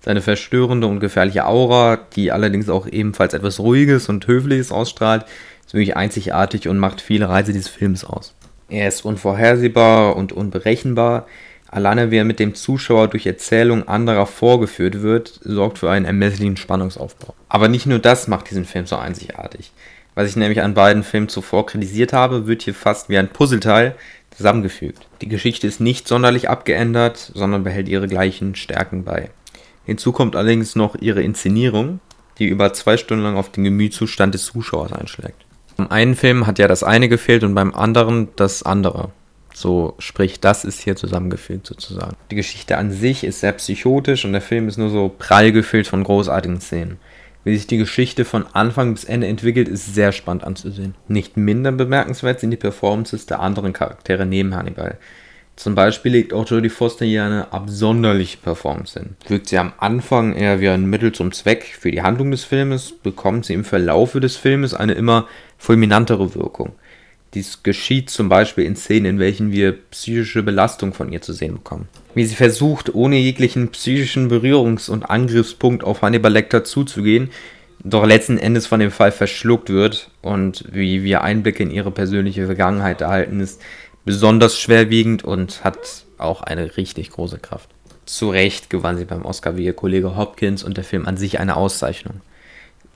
Seine 0.00 0.20
verstörende 0.20 0.88
und 0.88 0.98
gefährliche 0.98 1.46
Aura, 1.46 1.98
die 2.16 2.32
allerdings 2.32 2.68
auch 2.68 2.88
ebenfalls 2.88 3.32
etwas 3.32 3.60
Ruhiges 3.60 4.08
und 4.08 4.26
Höfliches 4.26 4.72
ausstrahlt, 4.72 5.24
ist 5.64 5.74
wirklich 5.74 5.96
einzigartig 5.96 6.68
und 6.68 6.78
macht 6.78 7.00
viele 7.00 7.28
Reise 7.28 7.52
dieses 7.52 7.68
Films 7.68 8.04
aus. 8.04 8.34
Er 8.68 8.88
ist 8.88 9.04
unvorhersehbar 9.04 10.16
und 10.16 10.32
unberechenbar, 10.32 11.26
Alleine 11.74 12.12
wie 12.12 12.18
er 12.18 12.24
mit 12.24 12.38
dem 12.38 12.54
Zuschauer 12.54 13.08
durch 13.08 13.26
Erzählung 13.26 13.88
anderer 13.88 14.26
vorgeführt 14.26 15.02
wird, 15.02 15.40
sorgt 15.42 15.78
für 15.80 15.90
einen 15.90 16.04
ermesslichen 16.04 16.56
Spannungsaufbau. 16.56 17.34
Aber 17.48 17.66
nicht 17.66 17.86
nur 17.86 17.98
das 17.98 18.28
macht 18.28 18.48
diesen 18.48 18.64
Film 18.64 18.86
so 18.86 18.94
einzigartig. 18.94 19.72
Was 20.14 20.28
ich 20.28 20.36
nämlich 20.36 20.62
an 20.62 20.74
beiden 20.74 21.02
Filmen 21.02 21.28
zuvor 21.28 21.66
kritisiert 21.66 22.12
habe, 22.12 22.46
wird 22.46 22.62
hier 22.62 22.74
fast 22.76 23.08
wie 23.08 23.18
ein 23.18 23.26
Puzzleteil 23.26 23.96
zusammengefügt. 24.30 25.08
Die 25.20 25.26
Geschichte 25.26 25.66
ist 25.66 25.80
nicht 25.80 26.06
sonderlich 26.06 26.48
abgeändert, 26.48 27.32
sondern 27.34 27.64
behält 27.64 27.88
ihre 27.88 28.06
gleichen 28.06 28.54
Stärken 28.54 29.02
bei. 29.02 29.30
Hinzu 29.84 30.12
kommt 30.12 30.36
allerdings 30.36 30.76
noch 30.76 30.94
ihre 30.94 31.22
Inszenierung, 31.22 31.98
die 32.38 32.46
über 32.46 32.72
zwei 32.72 32.96
Stunden 32.96 33.24
lang 33.24 33.36
auf 33.36 33.50
den 33.50 33.64
Gemütszustand 33.64 34.32
des 34.32 34.44
Zuschauers 34.44 34.92
einschlägt. 34.92 35.44
Beim 35.76 35.88
einen 35.88 36.14
Film 36.14 36.46
hat 36.46 36.60
ja 36.60 36.68
das 36.68 36.84
eine 36.84 37.08
gefehlt 37.08 37.42
und 37.42 37.56
beim 37.56 37.74
anderen 37.74 38.28
das 38.36 38.62
andere. 38.62 39.10
So, 39.54 39.94
sprich, 40.00 40.40
das 40.40 40.64
ist 40.64 40.80
hier 40.80 40.96
zusammengefügt 40.96 41.66
sozusagen. 41.66 42.16
Die 42.30 42.34
Geschichte 42.34 42.76
an 42.76 42.90
sich 42.90 43.22
ist 43.22 43.40
sehr 43.40 43.52
psychotisch 43.52 44.24
und 44.24 44.32
der 44.32 44.40
Film 44.40 44.66
ist 44.66 44.78
nur 44.78 44.90
so 44.90 45.14
prall 45.16 45.52
gefüllt 45.52 45.86
von 45.86 46.02
großartigen 46.02 46.60
Szenen. 46.60 46.98
Wie 47.44 47.54
sich 47.54 47.68
die 47.68 47.76
Geschichte 47.76 48.24
von 48.24 48.46
Anfang 48.52 48.94
bis 48.94 49.04
Ende 49.04 49.28
entwickelt, 49.28 49.68
ist 49.68 49.94
sehr 49.94 50.12
spannend 50.12 50.44
anzusehen. 50.44 50.96
Nicht 51.08 51.36
minder 51.36 51.70
bemerkenswert 51.70 52.40
sind 52.40 52.50
die 52.50 52.56
Performances 52.56 53.26
der 53.26 53.40
anderen 53.40 53.72
Charaktere 53.72 54.26
neben 54.26 54.56
Hannibal. 54.56 54.98
Zum 55.54 55.76
Beispiel 55.76 56.10
legt 56.10 56.32
auch 56.32 56.48
Jodie 56.48 56.68
Foster 56.68 57.04
hier 57.04 57.24
eine 57.24 57.52
absonderliche 57.52 58.38
Performance 58.38 58.98
hin. 58.98 59.16
Wirkt 59.28 59.48
sie 59.48 59.58
am 59.58 59.72
Anfang 59.78 60.34
eher 60.34 60.60
wie 60.60 60.68
ein 60.68 60.86
Mittel 60.86 61.12
zum 61.12 61.30
Zweck 61.30 61.76
für 61.78 61.92
die 61.92 62.02
Handlung 62.02 62.32
des 62.32 62.42
Filmes, 62.42 62.92
bekommt 62.92 63.44
sie 63.44 63.54
im 63.54 63.64
Verlaufe 63.64 64.18
des 64.18 64.36
Filmes 64.36 64.74
eine 64.74 64.94
immer 64.94 65.28
fulminantere 65.56 66.34
Wirkung. 66.34 66.72
Dies 67.34 67.62
geschieht 67.62 68.10
zum 68.10 68.28
Beispiel 68.28 68.64
in 68.64 68.76
Szenen, 68.76 69.06
in 69.06 69.18
welchen 69.18 69.50
wir 69.50 69.72
psychische 69.90 70.42
Belastung 70.42 70.94
von 70.94 71.12
ihr 71.12 71.20
zu 71.20 71.32
sehen 71.32 71.54
bekommen. 71.54 71.88
Wie 72.14 72.24
sie 72.24 72.36
versucht, 72.36 72.94
ohne 72.94 73.16
jeglichen 73.16 73.70
psychischen 73.70 74.30
Berührungs- 74.30 74.88
und 74.88 75.02
Angriffspunkt 75.02 75.82
auf 75.82 76.02
Hannibal 76.02 76.32
Lecter 76.32 76.62
zuzugehen, 76.62 77.30
doch 77.82 78.06
letzten 78.06 78.38
Endes 78.38 78.66
von 78.66 78.80
dem 78.80 78.90
Fall 78.90 79.12
verschluckt 79.12 79.68
wird 79.68 80.10
und 80.22 80.64
wie 80.72 81.02
wir 81.02 81.22
Einblicke 81.22 81.62
in 81.62 81.70
ihre 81.70 81.90
persönliche 81.90 82.46
Vergangenheit 82.46 83.00
erhalten, 83.00 83.40
ist 83.40 83.60
besonders 84.04 84.58
schwerwiegend 84.58 85.24
und 85.24 85.64
hat 85.64 86.04
auch 86.18 86.42
eine 86.42 86.76
richtig 86.76 87.10
große 87.10 87.38
Kraft. 87.38 87.68
Zu 88.06 88.30
Recht 88.30 88.70
gewann 88.70 88.96
sie 88.96 89.04
beim 89.06 89.24
Oscar 89.24 89.56
wie 89.56 89.64
ihr 89.64 89.72
Kollege 89.72 90.16
Hopkins 90.16 90.62
und 90.62 90.76
der 90.76 90.84
Film 90.84 91.06
an 91.06 91.16
sich 91.16 91.40
eine 91.40 91.56
Auszeichnung. 91.56 92.20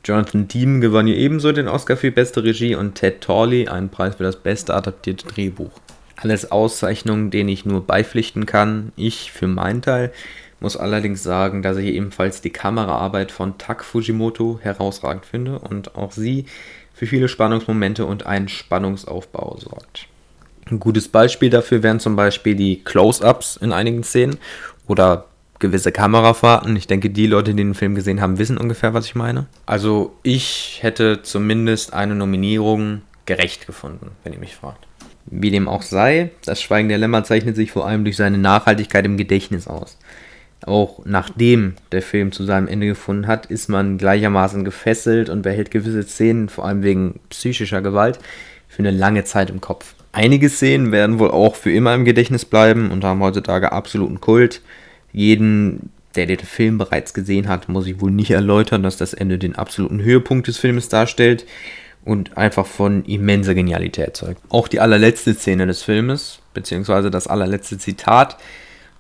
Jonathan 0.05 0.49
Diemen 0.49 0.81
gewann 0.81 1.07
hier 1.07 1.17
ebenso 1.17 1.53
den 1.53 1.69
Oscar 1.69 1.97
für 1.97 2.11
beste 2.11 2.45
Regie 2.45 2.75
und 2.75 2.95
Ted 2.95 3.21
Torley 3.21 3.69
einen 3.69 3.89
Preis 3.89 4.17
für 4.17 4.23
das 4.23 4.37
beste 4.37 4.75
adaptierte 4.75 5.27
Drehbuch. 5.27 5.73
Alles 6.17 6.51
Auszeichnungen, 6.51 7.31
denen 7.31 7.49
ich 7.49 7.65
nur 7.65 7.87
beipflichten 7.87 8.47
kann. 8.47 8.93
Ich 8.97 9.31
für 9.33 9.47
meinen 9.47 9.83
Teil 9.83 10.13
muss 10.61 10.77
allerdings 10.77 11.23
sagen, 11.23 11.63
dass 11.63 11.77
ich 11.77 11.87
ebenfalls 11.87 12.41
die 12.41 12.51
Kameraarbeit 12.51 13.31
von 13.31 13.59
Tak 13.59 13.85
Fujimoto 13.85 14.59
herausragend 14.63 15.25
finde 15.25 15.59
und 15.59 15.95
auch 15.95 16.13
sie 16.13 16.47
für 16.95 17.07
viele 17.07 17.29
Spannungsmomente 17.29 18.07
und 18.07 18.27
einen 18.27 18.49
Spannungsaufbau 18.49 19.59
sorgt. 19.61 20.09
Ein 20.69 20.81
gutes 20.81 21.09
Beispiel 21.09 21.51
dafür 21.51 21.83
wären 21.83 22.01
zum 22.01 22.17
Beispiel 22.17 22.55
die 22.55 22.83
Close-ups 22.83 23.57
in 23.57 23.73
einigen 23.73 24.03
Szenen 24.03 24.39
oder 24.87 25.27
gewisse 25.59 25.93
Kamerafahrten. 25.93 26.77
Ich 26.77 26.87
denke, 26.87 27.11
die 27.11 27.27
Leute, 27.27 27.53
die 27.53 27.63
den 27.63 27.75
Film 27.75 27.95
gesehen 27.95 28.21
haben, 28.21 28.39
wissen 28.39 28.59
ungefähr, 28.59 28.95
was 28.95 29.07
ich 29.07 29.15
meine. 29.15 29.47
Also 29.67 30.17
ich 30.23 30.79
hätte 30.83 31.23
zumindest 31.23 31.93
eine 31.93 32.15
Nominierung 32.15 33.03
gerecht 33.27 33.67
gefunden, 33.67 34.13
wenn 34.25 34.33
ihr 34.33 34.39
mich 34.39 34.57
fragt. 34.57 34.87
Wie 35.27 35.51
dem 35.51 35.69
auch 35.69 35.83
sei, 35.83 36.31
das 36.45 36.63
Schweigen 36.63 36.89
der 36.89 36.99
Lämmer 36.99 37.25
zeichnet 37.25 37.57
sich 37.57 37.73
vor 37.73 37.87
allem 37.87 38.05
durch 38.05 38.17
seine 38.17 38.39
Nachhaltigkeit 38.39 39.05
im 39.05 39.19
Gedächtnis 39.19 39.69
aus. 39.69 39.99
Auch 40.65 41.05
nachdem 41.05 41.75
der 41.93 42.03
Film 42.03 42.33
zu 42.33 42.45
seinem 42.45 42.67
Ende 42.67 42.87
gefunden 42.87 43.27
hat, 43.27 43.47
ist 43.47 43.69
man 43.69 43.99
gleichermaßen 43.99 44.65
gefesselt 44.65 45.29
und 45.29 45.43
behält 45.43 45.71
gewisse 45.71 46.03
Szenen, 46.03 46.49
vor 46.49 46.65
allem 46.65 46.83
wegen 46.83 47.21
psychischer 47.31 47.83
Gewalt, 47.83 48.19
für 48.69 48.81
eine 48.81 48.91
lange 48.91 49.25
Zeit 49.25 49.51
im 49.51 49.61
Kopf. 49.61 49.95
Einige 50.13 50.49
Szenen 50.49 50.91
werden 50.91 51.19
wohl 51.19 51.31
auch 51.31 51.55
für 51.55 51.71
immer 51.71 51.95
im 51.95 52.05
Gedächtnis 52.05 52.45
bleiben 52.45 52.91
und 52.91 53.05
haben 53.05 53.23
heutzutage 53.23 53.73
absoluten 53.73 54.21
Kult. 54.21 54.63
Jeden, 55.19 55.91
der 56.15 56.27
den 56.27 56.39
Film 56.39 56.79
bereits 56.79 57.13
gesehen 57.13 57.49
hat, 57.49 57.69
muss 57.69 57.89
ich 57.89 58.01
wohl 58.01 58.13
nicht 58.13 58.31
erläutern, 58.31 58.85
dass 58.85 58.97
das 58.97 59.15
Ende 59.15 59.37
den 59.37 59.57
absoluten 59.57 60.01
Höhepunkt 60.01 60.47
des 60.47 60.59
Filmes 60.59 60.89
darstellt 60.89 61.45
und 62.05 62.37
einfach 62.37 62.67
von 62.67 63.05
immenser 63.05 63.57
Genialität 63.57 64.17
zeugt. 64.17 64.41
Auch 64.49 64.69
die 64.69 64.79
allerletzte 64.79 65.35
Szene 65.35 65.67
des 65.67 65.83
Filmes, 65.83 66.39
beziehungsweise 66.55 67.11
das 67.11 67.27
allerletzte 67.27 67.79
Zitat, 67.79 68.37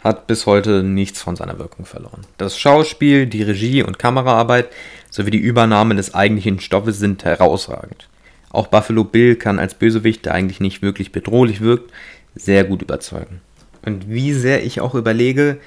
hat 0.02 0.26
bis 0.26 0.46
heute 0.46 0.82
nichts 0.82 1.22
von 1.22 1.36
seiner 1.36 1.60
Wirkung 1.60 1.84
verloren. 1.84 2.22
Das 2.36 2.58
Schauspiel, 2.58 3.26
die 3.26 3.44
Regie 3.44 3.84
und 3.84 4.00
Kameraarbeit 4.00 4.70
sowie 5.10 5.30
die 5.30 5.38
Übernahme 5.38 5.94
des 5.94 6.14
eigentlichen 6.14 6.58
Stoffes 6.58 6.98
sind 6.98 7.24
herausragend. 7.24 8.08
Auch 8.50 8.66
Buffalo 8.66 9.04
Bill 9.04 9.36
kann 9.36 9.60
als 9.60 9.74
Bösewicht, 9.74 10.24
der 10.24 10.34
eigentlich 10.34 10.58
nicht 10.58 10.82
wirklich 10.82 11.12
bedrohlich 11.12 11.60
wirkt, 11.60 11.92
sehr 12.34 12.64
gut 12.64 12.82
überzeugen. 12.82 13.40
Und 13.84 14.10
wie 14.10 14.32
sehr 14.32 14.64
ich 14.64 14.80
auch 14.80 14.96
überlege, 14.96 15.58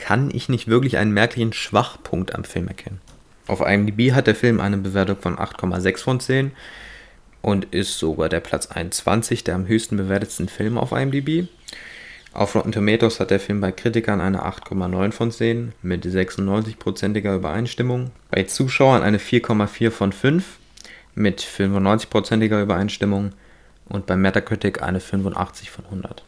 kann 0.00 0.30
ich 0.32 0.48
nicht 0.48 0.66
wirklich 0.66 0.96
einen 0.96 1.12
merklichen 1.12 1.52
Schwachpunkt 1.52 2.34
am 2.34 2.44
Film 2.44 2.68
erkennen. 2.68 3.00
Auf 3.46 3.60
IMDb 3.60 4.12
hat 4.12 4.26
der 4.26 4.34
Film 4.34 4.58
eine 4.58 4.78
Bewertung 4.78 5.18
von 5.18 5.36
8,6 5.36 5.98
von 5.98 6.20
10 6.20 6.52
und 7.42 7.66
ist 7.66 7.98
sogar 7.98 8.30
der 8.30 8.40
Platz 8.40 8.68
21 8.68 9.44
der 9.44 9.54
am 9.54 9.68
höchsten 9.68 9.98
bewertetsten 9.98 10.48
Filme 10.48 10.80
auf 10.80 10.92
IMDb. 10.92 11.48
Auf 12.32 12.54
Rotten 12.54 12.72
Tomatoes 12.72 13.20
hat 13.20 13.30
der 13.30 13.40
Film 13.40 13.60
bei 13.60 13.72
Kritikern 13.72 14.20
eine 14.20 14.44
8,9 14.46 15.12
von 15.12 15.30
10 15.30 15.72
mit 15.82 16.06
96%iger 16.06 17.34
Übereinstimmung, 17.34 18.10
bei 18.30 18.44
Zuschauern 18.44 19.02
eine 19.02 19.18
4,4 19.18 19.90
von 19.90 20.12
5 20.12 20.44
mit 21.14 21.42
95%iger 21.42 22.62
Übereinstimmung 22.62 23.32
und 23.86 24.06
bei 24.06 24.16
Metacritic 24.16 24.80
eine 24.80 25.00
85 25.00 25.70
von 25.70 25.84
100. 25.84 26.24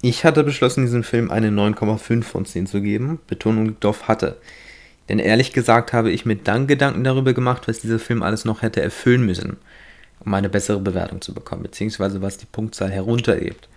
Ich 0.00 0.24
hatte 0.24 0.44
beschlossen, 0.44 0.82
diesem 0.82 1.02
Film 1.02 1.30
eine 1.30 1.48
9,5 1.48 2.22
von 2.22 2.44
10 2.44 2.66
zu 2.66 2.80
geben. 2.80 3.18
Betonung 3.26 3.66
liegt 3.66 3.84
auf 3.84 4.06
hatte. 4.06 4.36
Denn 5.08 5.18
ehrlich 5.18 5.52
gesagt 5.52 5.92
habe 5.92 6.10
ich 6.10 6.24
mir 6.24 6.36
dann 6.36 6.66
Gedanken 6.66 7.02
darüber 7.02 7.32
gemacht, 7.32 7.66
was 7.66 7.80
dieser 7.80 7.98
Film 7.98 8.22
alles 8.22 8.44
noch 8.44 8.62
hätte 8.62 8.82
erfüllen 8.82 9.24
müssen, 9.24 9.56
um 10.20 10.32
eine 10.34 10.48
bessere 10.48 10.80
Bewertung 10.80 11.20
zu 11.20 11.34
bekommen, 11.34 11.62
beziehungsweise 11.62 12.22
was 12.22 12.36
die 12.36 12.46
Punktzahl 12.46 12.90
herunterhebt. 12.90 13.68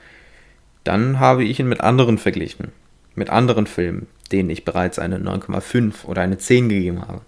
Dann 0.83 1.19
habe 1.19 1.43
ich 1.43 1.59
ihn 1.59 1.69
mit 1.69 1.81
anderen 1.81 2.17
verglichen, 2.17 2.71
mit 3.15 3.29
anderen 3.29 3.65
Filmen, 3.65 4.07
denen 4.31 4.49
ich 4.49 4.65
bereits 4.65 4.99
eine 4.99 5.17
9,5 5.17 6.05
oder 6.05 6.21
eine 6.21 6.37
10 6.37 6.69
gegeben 6.69 7.07
habe. 7.07 7.21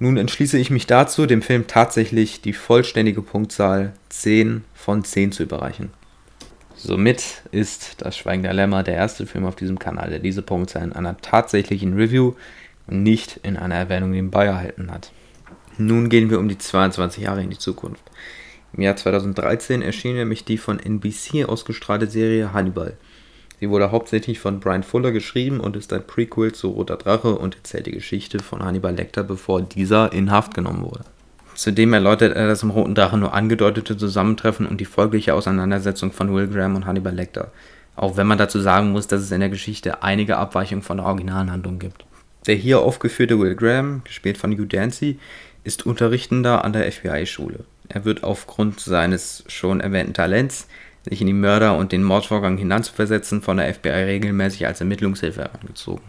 Nun 0.00 0.16
entschließe 0.16 0.58
ich 0.58 0.70
mich 0.70 0.86
dazu, 0.86 1.26
dem 1.26 1.42
Film 1.42 1.66
tatsächlich 1.66 2.40
die 2.40 2.52
vollständige 2.52 3.22
Punktzahl 3.22 3.92
10 4.10 4.64
von 4.74 5.04
10 5.04 5.32
zu 5.32 5.42
überreichen. 5.42 5.90
Somit 6.80 7.42
ist 7.50 7.96
Das 8.02 8.16
Schweigen 8.16 8.44
der 8.44 8.52
Lämmer 8.52 8.84
der 8.84 8.94
erste 8.94 9.26
Film 9.26 9.44
auf 9.46 9.56
diesem 9.56 9.80
Kanal, 9.80 10.10
der 10.10 10.20
diese 10.20 10.42
Punktzahl 10.42 10.84
in 10.84 10.92
einer 10.92 11.16
tatsächlichen 11.16 11.94
Review 11.94 12.34
nicht 12.86 13.40
in 13.42 13.56
einer 13.56 13.74
Erwähnung 13.74 14.12
nebenbei 14.12 14.46
erhalten 14.46 14.92
hat. 14.92 15.10
Nun 15.76 16.08
gehen 16.08 16.30
wir 16.30 16.38
um 16.38 16.48
die 16.48 16.56
22 16.56 17.24
Jahre 17.24 17.42
in 17.42 17.50
die 17.50 17.58
Zukunft. 17.58 18.04
Im 18.72 18.82
Jahr 18.82 18.94
2013 18.94 19.82
erschien 19.82 20.14
nämlich 20.14 20.44
die 20.44 20.56
von 20.56 20.78
NBC 20.78 21.48
ausgestrahlte 21.48 22.06
Serie 22.06 22.52
Hannibal. 22.52 22.96
Sie 23.58 23.68
wurde 23.70 23.90
hauptsächlich 23.90 24.38
von 24.38 24.60
Brian 24.60 24.84
Fuller 24.84 25.10
geschrieben 25.10 25.58
und 25.58 25.74
ist 25.74 25.92
ein 25.92 26.06
Prequel 26.06 26.52
zu 26.52 26.68
Roter 26.68 26.96
Drache 26.96 27.34
und 27.34 27.56
erzählt 27.56 27.86
die 27.86 27.92
Geschichte 27.92 28.38
von 28.38 28.62
Hannibal 28.62 28.94
Lecter, 28.94 29.24
bevor 29.24 29.62
dieser 29.62 30.12
in 30.12 30.30
Haft 30.30 30.54
genommen 30.54 30.84
wurde. 30.84 31.04
Zudem 31.58 31.92
erläutert 31.92 32.36
er 32.36 32.46
das 32.46 32.62
im 32.62 32.70
Roten 32.70 32.94
Drache 32.94 33.18
nur 33.18 33.34
angedeutete 33.34 33.96
Zusammentreffen 33.96 34.64
und 34.64 34.80
die 34.80 34.84
folgliche 34.84 35.34
Auseinandersetzung 35.34 36.12
von 36.12 36.32
Will 36.32 36.46
Graham 36.46 36.76
und 36.76 36.86
Hannibal 36.86 37.12
Lecter. 37.12 37.50
Auch 37.96 38.16
wenn 38.16 38.28
man 38.28 38.38
dazu 38.38 38.60
sagen 38.60 38.92
muss, 38.92 39.08
dass 39.08 39.22
es 39.22 39.32
in 39.32 39.40
der 39.40 39.48
Geschichte 39.48 40.04
einige 40.04 40.36
Abweichungen 40.36 40.84
von 40.84 40.98
der 40.98 41.06
originalen 41.06 41.50
Handlung 41.50 41.80
gibt. 41.80 42.04
Der 42.46 42.54
hier 42.54 42.78
aufgeführte 42.78 43.40
Will 43.40 43.56
Graham, 43.56 44.02
gespielt 44.04 44.38
von 44.38 44.52
Hugh 44.52 44.66
Dancy, 44.66 45.18
ist 45.64 45.84
Unterrichtender 45.84 46.64
an 46.64 46.74
der 46.74 46.92
FBI-Schule. 46.92 47.64
Er 47.88 48.04
wird 48.04 48.22
aufgrund 48.22 48.78
seines 48.78 49.42
schon 49.48 49.80
erwähnten 49.80 50.14
Talents, 50.14 50.68
sich 51.10 51.20
in 51.20 51.26
die 51.26 51.32
Mörder 51.32 51.76
und 51.76 51.90
den 51.90 52.04
Mordvorgang 52.04 52.56
hineinzuversetzen, 52.56 53.42
von 53.42 53.56
der 53.56 53.74
FBI 53.74 53.88
regelmäßig 53.88 54.64
als 54.64 54.78
Ermittlungshilfe 54.78 55.42
herangezogen. 55.42 56.04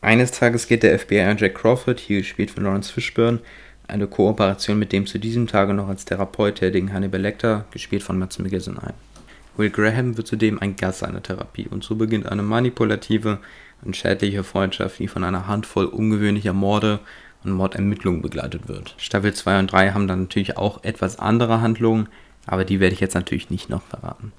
Eines 0.00 0.30
Tages 0.30 0.66
geht 0.66 0.82
der 0.82 0.98
FBI 0.98 1.34
Jack 1.36 1.56
Crawford, 1.56 2.00
hier 2.00 2.20
gespielt 2.20 2.50
von 2.50 2.64
Lawrence 2.64 2.90
Fishburne, 2.90 3.40
eine 3.90 4.06
Kooperation 4.06 4.78
mit 4.78 4.92
dem 4.92 5.06
zu 5.06 5.18
diesem 5.18 5.46
Tage 5.46 5.74
noch 5.74 5.88
als 5.88 6.04
Therapeut 6.04 6.56
tätigen 6.56 6.92
Hannibal 6.92 7.20
Lecter, 7.20 7.64
gespielt 7.70 8.02
von 8.02 8.18
Mads 8.18 8.38
Mikkelsen, 8.38 8.78
ein. 8.78 8.94
Will 9.56 9.70
Graham 9.70 10.16
wird 10.16 10.26
zudem 10.26 10.58
ein 10.58 10.76
Gast 10.76 11.00
seiner 11.00 11.22
Therapie 11.22 11.66
und 11.68 11.84
so 11.84 11.96
beginnt 11.96 12.26
eine 12.26 12.42
manipulative 12.42 13.38
und 13.82 13.96
schädliche 13.96 14.44
Freundschaft, 14.44 14.98
die 14.98 15.08
von 15.08 15.24
einer 15.24 15.46
Handvoll 15.46 15.86
ungewöhnlicher 15.86 16.52
Morde 16.52 17.00
und 17.44 17.52
Mordermittlungen 17.52 18.22
begleitet 18.22 18.68
wird. 18.68 18.94
Staffel 18.98 19.34
2 19.34 19.58
und 19.58 19.72
3 19.72 19.90
haben 19.92 20.08
dann 20.08 20.22
natürlich 20.22 20.56
auch 20.56 20.84
etwas 20.84 21.18
andere 21.18 21.60
Handlungen, 21.60 22.08
aber 22.46 22.64
die 22.64 22.80
werde 22.80 22.94
ich 22.94 23.00
jetzt 23.00 23.14
natürlich 23.14 23.50
nicht 23.50 23.70
noch 23.70 23.82
verraten. 23.82 24.32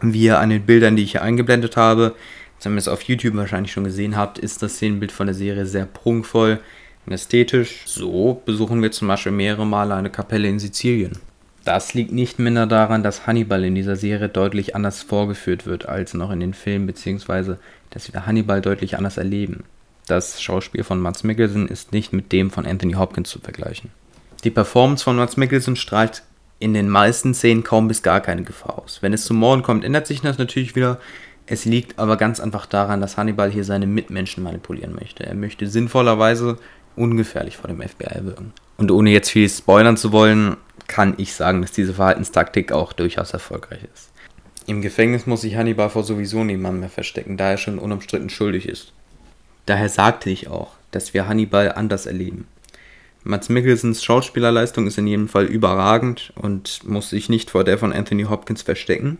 Wie 0.00 0.24
ihr 0.24 0.38
an 0.38 0.50
den 0.50 0.66
Bildern, 0.66 0.96
die 0.96 1.04
ich 1.04 1.12
hier 1.12 1.22
eingeblendet 1.22 1.76
habe, 1.76 2.14
zumindest 2.58 2.88
auf 2.88 3.02
YouTube 3.02 3.36
wahrscheinlich 3.36 3.72
schon 3.72 3.84
gesehen 3.84 4.16
habt, 4.16 4.38
ist 4.38 4.62
das 4.62 4.74
Szenenbild 4.74 5.12
von 5.12 5.26
der 5.26 5.34
Serie 5.34 5.66
sehr 5.66 5.86
prunkvoll 5.86 6.60
ästhetisch. 7.06 7.82
So 7.86 8.42
besuchen 8.44 8.82
wir 8.82 8.92
zum 8.92 9.08
Beispiel 9.08 9.32
mehrere 9.32 9.66
Male 9.66 9.94
eine 9.94 10.10
Kapelle 10.10 10.48
in 10.48 10.58
Sizilien. 10.58 11.18
Das 11.64 11.94
liegt 11.94 12.12
nicht 12.12 12.38
minder 12.38 12.66
daran, 12.66 13.02
dass 13.02 13.26
Hannibal 13.26 13.64
in 13.64 13.74
dieser 13.74 13.96
Serie 13.96 14.28
deutlich 14.28 14.74
anders 14.74 15.02
vorgeführt 15.02 15.66
wird 15.66 15.86
als 15.88 16.14
noch 16.14 16.30
in 16.30 16.40
den 16.40 16.54
Filmen, 16.54 16.86
beziehungsweise 16.86 17.58
dass 17.90 18.12
wir 18.12 18.26
Hannibal 18.26 18.60
deutlich 18.60 18.96
anders 18.96 19.16
erleben. 19.16 19.64
Das 20.06 20.42
Schauspiel 20.42 20.82
von 20.82 21.00
Mads 21.00 21.22
Mikkelsen 21.22 21.68
ist 21.68 21.92
nicht 21.92 22.12
mit 22.12 22.32
dem 22.32 22.50
von 22.50 22.66
Anthony 22.66 22.94
Hopkins 22.94 23.30
zu 23.30 23.38
vergleichen. 23.38 23.90
Die 24.42 24.50
Performance 24.50 25.04
von 25.04 25.16
Mads 25.16 25.36
Mikkelsen 25.36 25.76
strahlt 25.76 26.24
in 26.58 26.74
den 26.74 26.88
meisten 26.88 27.34
Szenen 27.34 27.62
kaum 27.62 27.86
bis 27.86 28.02
gar 28.02 28.20
keine 28.20 28.42
Gefahr 28.42 28.78
aus. 28.78 28.98
Wenn 29.00 29.12
es 29.12 29.24
zum 29.24 29.36
Morden 29.36 29.62
kommt, 29.62 29.84
ändert 29.84 30.08
sich 30.08 30.20
das 30.20 30.38
natürlich 30.38 30.74
wieder. 30.74 30.98
Es 31.46 31.64
liegt 31.64 31.98
aber 31.98 32.16
ganz 32.16 32.40
einfach 32.40 32.66
daran, 32.66 33.00
dass 33.00 33.16
Hannibal 33.16 33.50
hier 33.50 33.64
seine 33.64 33.86
Mitmenschen 33.86 34.42
manipulieren 34.42 34.94
möchte. 34.94 35.24
Er 35.24 35.34
möchte 35.34 35.68
sinnvollerweise 35.68 36.58
ungefährlich 36.96 37.56
vor 37.56 37.68
dem 37.68 37.80
FBI 37.80 38.24
wirken. 38.24 38.52
Und 38.76 38.90
ohne 38.90 39.10
jetzt 39.10 39.30
viel 39.30 39.48
spoilern 39.48 39.96
zu 39.96 40.12
wollen, 40.12 40.56
kann 40.88 41.14
ich 41.16 41.34
sagen, 41.34 41.62
dass 41.62 41.72
diese 41.72 41.94
Verhaltenstaktik 41.94 42.72
auch 42.72 42.92
durchaus 42.92 43.32
erfolgreich 43.32 43.80
ist. 43.94 44.10
Im 44.66 44.82
Gefängnis 44.82 45.26
muss 45.26 45.40
sich 45.40 45.56
Hannibal 45.56 45.90
vor 45.90 46.04
sowieso 46.04 46.44
niemandem 46.44 46.80
mehr 46.80 46.88
verstecken, 46.88 47.36
da 47.36 47.50
er 47.50 47.58
schon 47.58 47.78
unumstritten 47.78 48.30
schuldig 48.30 48.68
ist. 48.68 48.92
Daher 49.66 49.88
sagte 49.88 50.30
ich 50.30 50.48
auch, 50.48 50.72
dass 50.90 51.14
wir 51.14 51.28
Hannibal 51.28 51.72
anders 51.72 52.06
erleben. 52.06 52.46
Mats 53.24 53.48
Mikkelsens 53.48 54.02
Schauspielerleistung 54.02 54.86
ist 54.86 54.98
in 54.98 55.06
jedem 55.06 55.28
Fall 55.28 55.44
überragend 55.44 56.32
und 56.34 56.80
muss 56.84 57.10
sich 57.10 57.28
nicht 57.28 57.50
vor 57.50 57.62
der 57.62 57.78
von 57.78 57.92
Anthony 57.92 58.24
Hopkins 58.24 58.62
verstecken, 58.62 59.18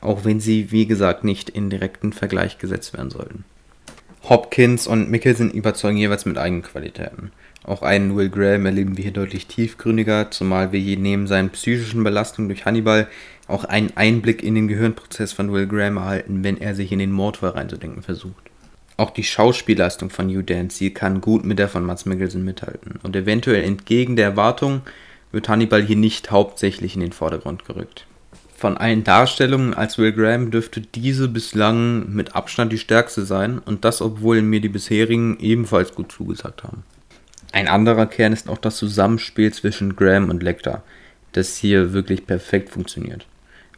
auch 0.00 0.24
wenn 0.24 0.40
sie, 0.40 0.70
wie 0.70 0.86
gesagt, 0.86 1.24
nicht 1.24 1.50
in 1.50 1.68
direkten 1.68 2.12
Vergleich 2.12 2.58
gesetzt 2.58 2.94
werden 2.94 3.10
sollten. 3.10 3.44
Hopkins 4.24 4.86
und 4.86 5.10
Mickelson 5.10 5.50
überzeugen 5.50 5.98
jeweils 5.98 6.26
mit 6.26 6.38
eigenen 6.38 6.62
Qualitäten. 6.62 7.32
Auch 7.64 7.82
einen 7.82 8.16
Will 8.16 8.30
Graham 8.30 8.66
erleben 8.66 8.96
wir 8.96 9.04
hier 9.04 9.12
deutlich 9.12 9.46
tiefgründiger, 9.46 10.30
zumal 10.30 10.72
wir 10.72 10.80
hier 10.80 10.98
neben 10.98 11.26
seinen 11.26 11.50
psychischen 11.50 12.02
Belastungen 12.02 12.48
durch 12.48 12.64
Hannibal 12.64 13.08
auch 13.46 13.64
einen 13.64 13.96
Einblick 13.96 14.42
in 14.42 14.54
den 14.54 14.68
Gehirnprozess 14.68 15.32
von 15.32 15.52
Will 15.52 15.66
Graham 15.66 15.98
erhalten, 15.98 16.44
wenn 16.44 16.60
er 16.60 16.74
sich 16.74 16.92
in 16.92 16.98
den 16.98 17.12
Mordfall 17.12 17.50
reinzudenken 17.50 18.02
versucht. 18.02 18.48
Auch 18.96 19.10
die 19.10 19.22
Schauspielleistung 19.22 20.10
von 20.10 20.28
Hugh 20.28 20.42
Dancy 20.42 20.90
kann 20.90 21.20
gut 21.20 21.44
mit 21.44 21.58
der 21.58 21.68
von 21.68 21.84
Mats 21.84 22.04
Mikkelsen 22.04 22.44
mithalten 22.44 22.98
und 23.02 23.14
eventuell 23.14 23.62
entgegen 23.62 24.16
der 24.16 24.26
Erwartung 24.26 24.82
wird 25.30 25.48
Hannibal 25.48 25.82
hier 25.82 25.96
nicht 25.96 26.30
hauptsächlich 26.30 26.94
in 26.94 27.00
den 27.00 27.12
Vordergrund 27.12 27.64
gerückt. 27.64 28.06
Von 28.58 28.76
allen 28.76 29.04
Darstellungen 29.04 29.72
als 29.72 29.98
Will 29.98 30.10
Graham 30.10 30.50
dürfte 30.50 30.80
diese 30.80 31.28
bislang 31.28 32.12
mit 32.12 32.34
Abstand 32.34 32.72
die 32.72 32.78
stärkste 32.78 33.24
sein 33.24 33.60
und 33.60 33.84
das, 33.84 34.02
obwohl 34.02 34.42
mir 34.42 34.60
die 34.60 34.68
bisherigen 34.68 35.38
ebenfalls 35.38 35.94
gut 35.94 36.10
zugesagt 36.10 36.64
haben. 36.64 36.82
Ein 37.52 37.68
anderer 37.68 38.06
Kern 38.06 38.32
ist 38.32 38.48
auch 38.48 38.58
das 38.58 38.76
Zusammenspiel 38.76 39.52
zwischen 39.52 39.94
Graham 39.94 40.28
und 40.28 40.42
Lecter, 40.42 40.82
das 41.34 41.56
hier 41.56 41.92
wirklich 41.92 42.26
perfekt 42.26 42.70
funktioniert. 42.70 43.26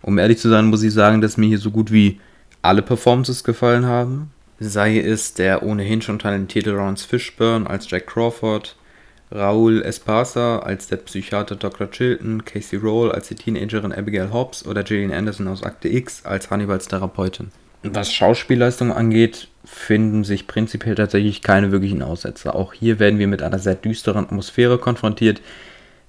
Um 0.01 0.17
ehrlich 0.17 0.39
zu 0.39 0.49
sein, 0.49 0.65
muss 0.65 0.83
ich 0.83 0.95
sagen, 0.95 1.21
dass 1.21 1.37
mir 1.37 1.49
hier 1.49 1.59
so 1.59 1.71
gut 1.71 1.93
wie 1.93 2.19
alle 2.63 2.81
Performances 2.81 3.45
gefallen 3.45 3.85
haben. 3.85 4.31
Sei 4.61 4.99
es 4.99 5.35
der 5.35 5.63
ohnehin 5.63 6.01
schon 6.01 6.19
talentierte 6.19 6.71
Lawrence 6.71 7.07
Fishburne 7.07 7.69
als 7.69 7.91
Jack 7.91 8.07
Crawford, 8.07 8.77
Raúl 9.33 9.83
Espasa 9.83 10.59
als 10.59 10.89
der 10.89 10.97
Psychiater 10.97 11.55
Dr. 11.55 11.91
Chilton, 11.91 12.45
Casey 12.45 12.79
Roll 12.79 13.13
als 13.13 13.29
die 13.29 13.37
Teenagerin 13.37 13.93
Abigail 13.93 14.33
Hobbs 14.33 14.67
oder 14.67 14.83
Gillian 14.83 15.13
Anderson 15.13 15.47
aus 15.47 15.63
Akte 15.63 15.89
X 15.89 16.25
als 16.25 16.51
Hannibals 16.51 16.89
Therapeutin. 16.89 17.53
Was 17.83 18.13
Schauspielleistung 18.13 18.93
angeht, 18.93 19.49
finden 19.65 20.25
sich 20.25 20.47
prinzipiell 20.47 20.97
tatsächlich 20.97 21.43
keine 21.43 21.71
wirklichen 21.71 22.03
Aussätze. 22.03 22.55
Auch 22.55 22.73
hier 22.73 22.99
werden 22.99 23.19
wir 23.19 23.29
mit 23.29 23.41
einer 23.41 23.59
sehr 23.59 23.77
düsteren 23.77 24.25
Atmosphäre 24.25 24.79
konfrontiert, 24.79 25.41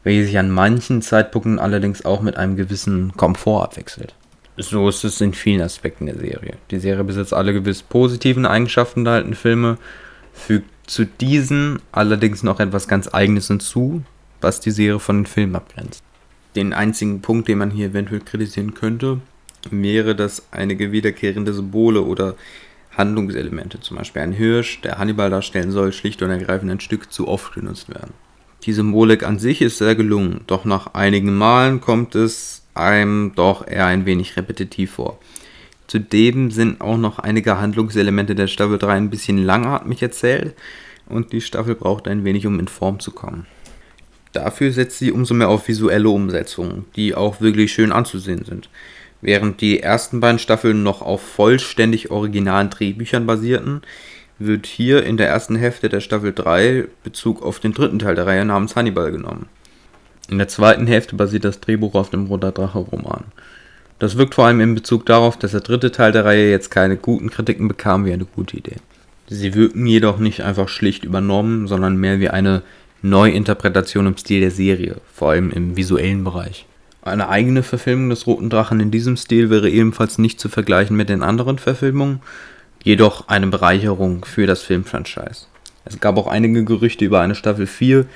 welche 0.03 0.25
sich 0.25 0.37
an 0.37 0.49
manchen 0.49 1.01
Zeitpunkten 1.01 1.59
allerdings 1.59 2.03
auch 2.03 2.21
mit 2.21 2.37
einem 2.37 2.57
gewissen 2.57 3.13
Komfort 3.15 3.63
abwechselt. 3.63 4.15
So 4.57 4.89
ist 4.89 5.03
es 5.03 5.21
in 5.21 5.33
vielen 5.33 5.61
Aspekten 5.61 6.07
der 6.07 6.17
Serie. 6.17 6.55
Die 6.71 6.79
Serie 6.79 7.03
besitzt 7.03 7.33
alle 7.33 7.53
gewiss 7.53 7.83
positiven 7.83 8.45
Eigenschaften 8.45 9.05
der 9.05 9.13
alten 9.13 9.35
Filme, 9.35 9.77
fügt 10.33 10.69
zu 10.91 11.05
diesen 11.05 11.79
allerdings 11.93 12.43
noch 12.43 12.59
etwas 12.59 12.89
ganz 12.89 13.07
Eigenes 13.13 13.47
hinzu, 13.47 14.03
was 14.41 14.59
die 14.59 14.71
Serie 14.71 14.99
von 14.99 15.19
den 15.19 15.25
Filmen 15.25 15.55
abgrenzt. 15.55 16.03
Den 16.57 16.73
einzigen 16.73 17.21
Punkt, 17.21 17.47
den 17.47 17.59
man 17.59 17.71
hier 17.71 17.87
eventuell 17.87 18.19
kritisieren 18.19 18.73
könnte, 18.73 19.21
wäre, 19.69 20.15
dass 20.15 20.43
einige 20.51 20.91
wiederkehrende 20.91 21.53
Symbole 21.53 22.01
oder 22.01 22.35
Handlungselemente, 22.97 23.79
zum 23.79 23.95
Beispiel 23.95 24.21
ein 24.21 24.33
Hirsch, 24.33 24.81
der 24.81 24.97
Hannibal 24.97 25.29
darstellen 25.29 25.71
soll, 25.71 25.93
schlicht 25.93 26.21
und 26.23 26.29
ergreifend 26.29 26.69
ein 26.69 26.81
Stück 26.81 27.09
zu 27.09 27.29
oft 27.29 27.53
genutzt 27.53 27.87
werden. 27.87 28.13
Die 28.63 28.73
Symbolik 28.73 29.23
an 29.23 29.39
sich 29.39 29.61
ist 29.61 29.77
sehr 29.77 29.95
gelungen, 29.95 30.41
doch 30.47 30.65
nach 30.65 30.93
einigen 30.93 31.33
Malen 31.37 31.79
kommt 31.79 32.15
es 32.15 32.63
einem 32.73 33.31
doch 33.33 33.65
eher 33.65 33.85
ein 33.85 34.05
wenig 34.05 34.35
repetitiv 34.35 34.91
vor. 34.91 35.19
Zudem 35.91 36.51
sind 36.51 36.79
auch 36.79 36.95
noch 36.95 37.19
einige 37.19 37.59
Handlungselemente 37.59 38.33
der 38.33 38.47
Staffel 38.47 38.77
3 38.77 38.93
ein 38.93 39.09
bisschen 39.09 39.37
langatmig 39.37 40.01
erzählt 40.01 40.55
und 41.09 41.33
die 41.33 41.41
Staffel 41.41 41.75
braucht 41.75 42.07
ein 42.07 42.23
wenig, 42.23 42.47
um 42.47 42.61
in 42.61 42.69
Form 42.69 43.01
zu 43.01 43.11
kommen. 43.11 43.45
Dafür 44.31 44.71
setzt 44.71 44.99
sie 44.99 45.11
umso 45.11 45.33
mehr 45.33 45.49
auf 45.49 45.67
visuelle 45.67 46.07
Umsetzungen, 46.07 46.85
die 46.95 47.13
auch 47.13 47.41
wirklich 47.41 47.73
schön 47.73 47.91
anzusehen 47.91 48.45
sind. 48.45 48.69
Während 49.19 49.59
die 49.59 49.81
ersten 49.81 50.21
beiden 50.21 50.39
Staffeln 50.39 50.81
noch 50.81 51.01
auf 51.01 51.21
vollständig 51.21 52.09
originalen 52.09 52.69
Drehbüchern 52.69 53.25
basierten, 53.25 53.81
wird 54.39 54.67
hier 54.67 55.03
in 55.03 55.17
der 55.17 55.27
ersten 55.27 55.57
Hälfte 55.57 55.89
der 55.89 55.99
Staffel 55.99 56.31
3 56.31 56.85
Bezug 57.03 57.43
auf 57.43 57.59
den 57.59 57.73
dritten 57.73 57.99
Teil 57.99 58.15
der 58.15 58.27
Reihe 58.27 58.45
namens 58.45 58.77
Hannibal 58.77 59.11
genommen. 59.11 59.49
In 60.29 60.37
der 60.37 60.47
zweiten 60.47 60.87
Hälfte 60.87 61.17
basiert 61.17 61.43
das 61.43 61.59
Drehbuch 61.59 61.95
auf 61.95 62.11
dem 62.11 62.27
Roter 62.27 62.53
Drache 62.53 62.79
Roman. 62.79 63.25
Das 64.01 64.17
wirkt 64.17 64.33
vor 64.33 64.47
allem 64.47 64.61
in 64.61 64.73
Bezug 64.73 65.05
darauf, 65.05 65.37
dass 65.37 65.51
der 65.51 65.59
dritte 65.59 65.91
Teil 65.91 66.11
der 66.11 66.25
Reihe 66.25 66.49
jetzt 66.49 66.71
keine 66.71 66.97
guten 66.97 67.29
Kritiken 67.29 67.67
bekam, 67.67 68.03
wie 68.03 68.11
eine 68.11 68.25
gute 68.25 68.57
Idee. 68.57 68.77
Sie 69.27 69.53
wirken 69.53 69.85
jedoch 69.85 70.17
nicht 70.17 70.41
einfach 70.41 70.69
schlicht 70.69 71.03
übernommen, 71.03 71.67
sondern 71.67 71.97
mehr 71.97 72.19
wie 72.19 72.29
eine 72.29 72.63
Neuinterpretation 73.03 74.07
im 74.07 74.17
Stil 74.17 74.39
der 74.39 74.49
Serie, 74.49 74.95
vor 75.13 75.29
allem 75.29 75.51
im 75.51 75.77
visuellen 75.77 76.23
Bereich. 76.23 76.65
Eine 77.03 77.29
eigene 77.29 77.61
Verfilmung 77.61 78.09
des 78.09 78.25
Roten 78.25 78.49
Drachen 78.49 78.79
in 78.79 78.89
diesem 78.89 79.17
Stil 79.17 79.51
wäre 79.51 79.69
ebenfalls 79.69 80.17
nicht 80.17 80.39
zu 80.39 80.49
vergleichen 80.49 80.97
mit 80.97 81.09
den 81.09 81.21
anderen 81.21 81.59
Verfilmungen, 81.59 82.21
jedoch 82.83 83.27
eine 83.27 83.45
Bereicherung 83.45 84.25
für 84.25 84.47
das 84.47 84.63
Filmfranchise. 84.63 85.45
Es 85.85 85.99
gab 85.99 86.17
auch 86.17 86.25
einige 86.25 86.65
Gerüchte 86.65 87.05
über 87.05 87.21
eine 87.21 87.35
Staffel 87.35 87.67
4, 87.67 88.07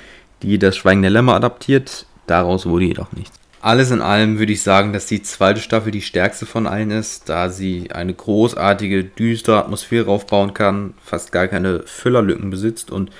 die 0.42 0.58
das 0.58 0.76
Schweigen 0.76 1.02
der 1.02 1.12
Lämmer 1.12 1.34
adaptiert, 1.34 2.06
daraus 2.26 2.66
wurde 2.66 2.86
jedoch 2.86 3.12
nichts. 3.12 3.38
Alles 3.66 3.90
in 3.90 4.00
allem 4.00 4.38
würde 4.38 4.52
ich 4.52 4.62
sagen, 4.62 4.92
dass 4.92 5.06
die 5.06 5.22
zweite 5.22 5.60
Staffel 5.60 5.90
die 5.90 6.00
stärkste 6.00 6.46
von 6.46 6.68
allen 6.68 6.92
ist, 6.92 7.28
da 7.28 7.50
sie 7.50 7.90
eine 7.90 8.14
großartige, 8.14 9.02
düstere 9.02 9.58
Atmosphäre 9.58 10.08
aufbauen 10.08 10.54
kann, 10.54 10.94
fast 11.02 11.32
gar 11.32 11.48
keine 11.48 11.82
Füllerlücken 11.84 12.48
besitzt 12.48 12.92
und 12.92 13.10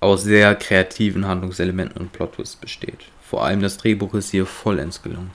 aus 0.00 0.24
sehr 0.24 0.56
kreativen 0.56 1.28
Handlungselementen 1.28 2.00
und 2.00 2.12
Plotwists 2.12 2.56
besteht. 2.56 3.04
Vor 3.22 3.44
allem 3.44 3.62
das 3.62 3.76
Drehbuch 3.76 4.14
ist 4.14 4.32
hier 4.32 4.46
vollends 4.46 5.00
gelungen. 5.00 5.30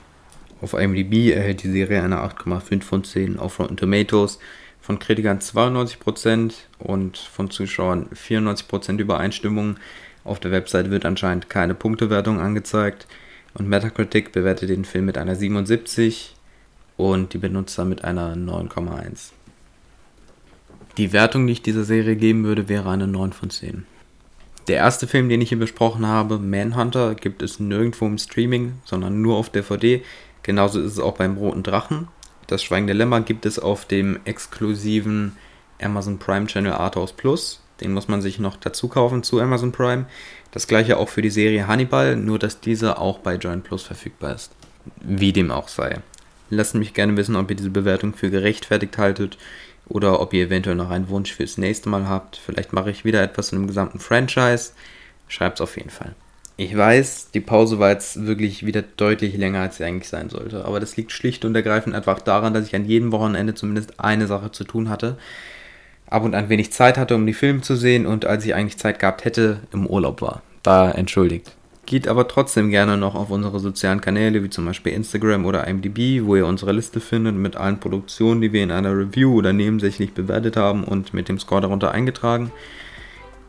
Auf 0.60 0.74
IMDb 0.74 1.34
erhält 1.34 1.62
die 1.62 1.72
Serie 1.72 2.02
eine 2.02 2.16
8,5 2.16 2.82
von 2.82 3.02
10, 3.02 3.38
auf 3.38 3.60
Rotten 3.60 3.78
Tomatoes 3.78 4.40
von 4.82 4.98
Kritikern 4.98 5.38
92% 5.38 6.52
und 6.78 7.16
von 7.16 7.48
Zuschauern 7.48 8.10
94% 8.14 8.98
Übereinstimmung. 8.98 9.78
Auf 10.22 10.38
der 10.38 10.50
Website 10.50 10.90
wird 10.90 11.06
anscheinend 11.06 11.48
keine 11.48 11.72
Punktewertung 11.72 12.40
angezeigt 12.40 13.06
und 13.54 13.68
Metacritic 13.68 14.32
bewertet 14.32 14.70
den 14.70 14.84
Film 14.84 15.06
mit 15.06 15.18
einer 15.18 15.34
77 15.34 16.34
und 16.96 17.32
die 17.32 17.38
Benutzer 17.38 17.84
mit 17.84 18.04
einer 18.04 18.34
9,1. 18.34 19.30
Die 20.96 21.12
Wertung, 21.12 21.46
die 21.46 21.54
ich 21.54 21.62
dieser 21.62 21.84
Serie 21.84 22.16
geben 22.16 22.44
würde, 22.44 22.68
wäre 22.68 22.90
eine 22.90 23.06
9 23.06 23.32
von 23.32 23.50
10. 23.50 23.86
Der 24.68 24.76
erste 24.76 25.06
Film, 25.06 25.28
den 25.28 25.40
ich 25.40 25.48
hier 25.48 25.58
besprochen 25.58 26.06
habe, 26.06 26.38
Manhunter, 26.38 27.14
gibt 27.14 27.42
es 27.42 27.58
nirgendwo 27.58 28.06
im 28.06 28.18
Streaming, 28.18 28.74
sondern 28.84 29.22
nur 29.22 29.36
auf 29.36 29.48
DVD. 29.48 30.02
Genauso 30.42 30.80
ist 30.80 30.92
es 30.92 30.98
auch 30.98 31.16
beim 31.16 31.36
Roten 31.38 31.62
Drachen. 31.62 32.08
Das 32.46 32.62
Schweigende 32.62 32.92
Lämmer 32.92 33.20
gibt 33.20 33.46
es 33.46 33.58
auf 33.58 33.84
dem 33.84 34.20
exklusiven 34.24 35.36
Amazon 35.80 36.18
Prime 36.18 36.46
Channel 36.46 36.72
Arthouse 36.72 37.12
Plus. 37.12 37.60
Den 37.80 37.92
muss 37.92 38.08
man 38.08 38.22
sich 38.22 38.38
noch 38.38 38.56
dazu 38.56 38.88
kaufen 38.88 39.22
zu 39.22 39.40
Amazon 39.40 39.72
Prime. 39.72 40.06
Das 40.52 40.66
gleiche 40.66 40.98
auch 40.98 41.08
für 41.08 41.22
die 41.22 41.30
Serie 41.30 41.66
Hannibal, 41.66 42.16
nur 42.16 42.38
dass 42.38 42.60
diese 42.60 42.98
auch 42.98 43.18
bei 43.18 43.36
Join 43.36 43.62
Plus 43.62 43.82
verfügbar 43.82 44.34
ist. 44.34 44.52
Wie 45.00 45.32
dem 45.32 45.50
auch 45.50 45.68
sei. 45.68 45.98
Lasst 46.50 46.74
mich 46.74 46.94
gerne 46.94 47.16
wissen, 47.16 47.36
ob 47.36 47.48
ihr 47.50 47.56
diese 47.56 47.70
Bewertung 47.70 48.14
für 48.14 48.30
gerechtfertigt 48.30 48.98
haltet 48.98 49.38
oder 49.86 50.20
ob 50.20 50.32
ihr 50.32 50.46
eventuell 50.46 50.76
noch 50.76 50.90
einen 50.90 51.08
Wunsch 51.08 51.32
fürs 51.32 51.58
nächste 51.58 51.88
Mal 51.88 52.08
habt. 52.08 52.36
Vielleicht 52.36 52.72
mache 52.72 52.90
ich 52.90 53.04
wieder 53.04 53.22
etwas 53.22 53.52
in 53.52 53.60
dem 53.60 53.66
gesamten 53.68 54.00
Franchise. 54.00 54.72
Schreibt 55.28 55.58
es 55.58 55.60
auf 55.60 55.76
jeden 55.76 55.90
Fall. 55.90 56.14
Ich 56.56 56.76
weiß, 56.76 57.30
die 57.32 57.40
Pause 57.40 57.78
war 57.78 57.90
jetzt 57.90 58.26
wirklich 58.26 58.66
wieder 58.66 58.82
deutlich 58.82 59.36
länger, 59.36 59.60
als 59.60 59.76
sie 59.78 59.84
eigentlich 59.84 60.08
sein 60.08 60.28
sollte. 60.28 60.64
Aber 60.66 60.78
das 60.78 60.96
liegt 60.96 61.10
schlicht 61.10 61.44
und 61.44 61.54
ergreifend 61.54 61.94
einfach 61.94 62.20
daran, 62.20 62.52
dass 62.52 62.66
ich 62.66 62.76
an 62.76 62.84
jedem 62.84 63.12
Wochenende 63.12 63.54
zumindest 63.54 63.98
eine 63.98 64.26
Sache 64.26 64.52
zu 64.52 64.64
tun 64.64 64.90
hatte. 64.90 65.16
Ab 66.10 66.24
und 66.24 66.34
an 66.34 66.48
wenig 66.48 66.72
Zeit 66.72 66.98
hatte, 66.98 67.14
um 67.14 67.24
die 67.26 67.32
Filme 67.32 67.60
zu 67.60 67.76
sehen 67.76 68.04
und 68.04 68.26
als 68.26 68.44
ich 68.44 68.54
eigentlich 68.54 68.78
Zeit 68.78 68.98
gehabt 68.98 69.24
hätte, 69.24 69.60
im 69.72 69.86
Urlaub 69.86 70.20
war. 70.20 70.42
Da 70.62 70.90
entschuldigt. 70.90 71.52
Geht 71.86 72.06
aber 72.06 72.28
trotzdem 72.28 72.70
gerne 72.70 72.96
noch 72.96 73.14
auf 73.14 73.30
unsere 73.30 73.58
sozialen 73.58 74.00
Kanäle, 74.00 74.44
wie 74.44 74.50
zum 74.50 74.64
Beispiel 74.64 74.92
Instagram 74.92 75.46
oder 75.46 75.66
IMDb, 75.66 76.24
wo 76.24 76.36
ihr 76.36 76.46
unsere 76.46 76.72
Liste 76.72 77.00
findet 77.00 77.34
mit 77.34 77.56
allen 77.56 77.80
Produktionen, 77.80 78.40
die 78.40 78.52
wir 78.52 78.62
in 78.62 78.70
einer 78.70 78.96
Review 78.96 79.34
oder 79.34 79.52
nebensächlich 79.52 80.12
bewertet 80.12 80.56
haben 80.56 80.84
und 80.84 81.14
mit 81.14 81.28
dem 81.28 81.38
Score 81.38 81.60
darunter 81.60 81.92
eingetragen. 81.92 82.52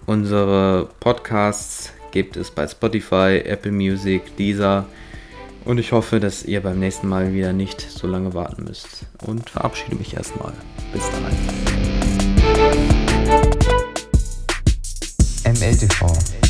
Unsere 0.06 0.90
Podcasts 1.00 1.94
gibt 2.12 2.36
es 2.38 2.52
bei 2.52 2.68
Spotify, 2.68 3.42
Apple 3.46 3.72
Music, 3.72 4.36
Deezer. 4.38 4.86
Und 5.64 5.78
ich 5.78 5.92
hoffe, 5.92 6.20
dass 6.20 6.44
ihr 6.44 6.62
beim 6.62 6.80
nächsten 6.80 7.08
Mal 7.08 7.34
wieder 7.34 7.54
nicht 7.54 7.82
so 7.82 8.08
lange 8.08 8.34
warten 8.34 8.64
müsst. 8.64 9.06
Und 9.26 9.50
verabschiede 9.50 9.96
mich 9.96 10.16
erstmal. 10.16 10.54
Bis 10.92 11.04
dann. 11.12 11.91
MLTV 15.46 16.41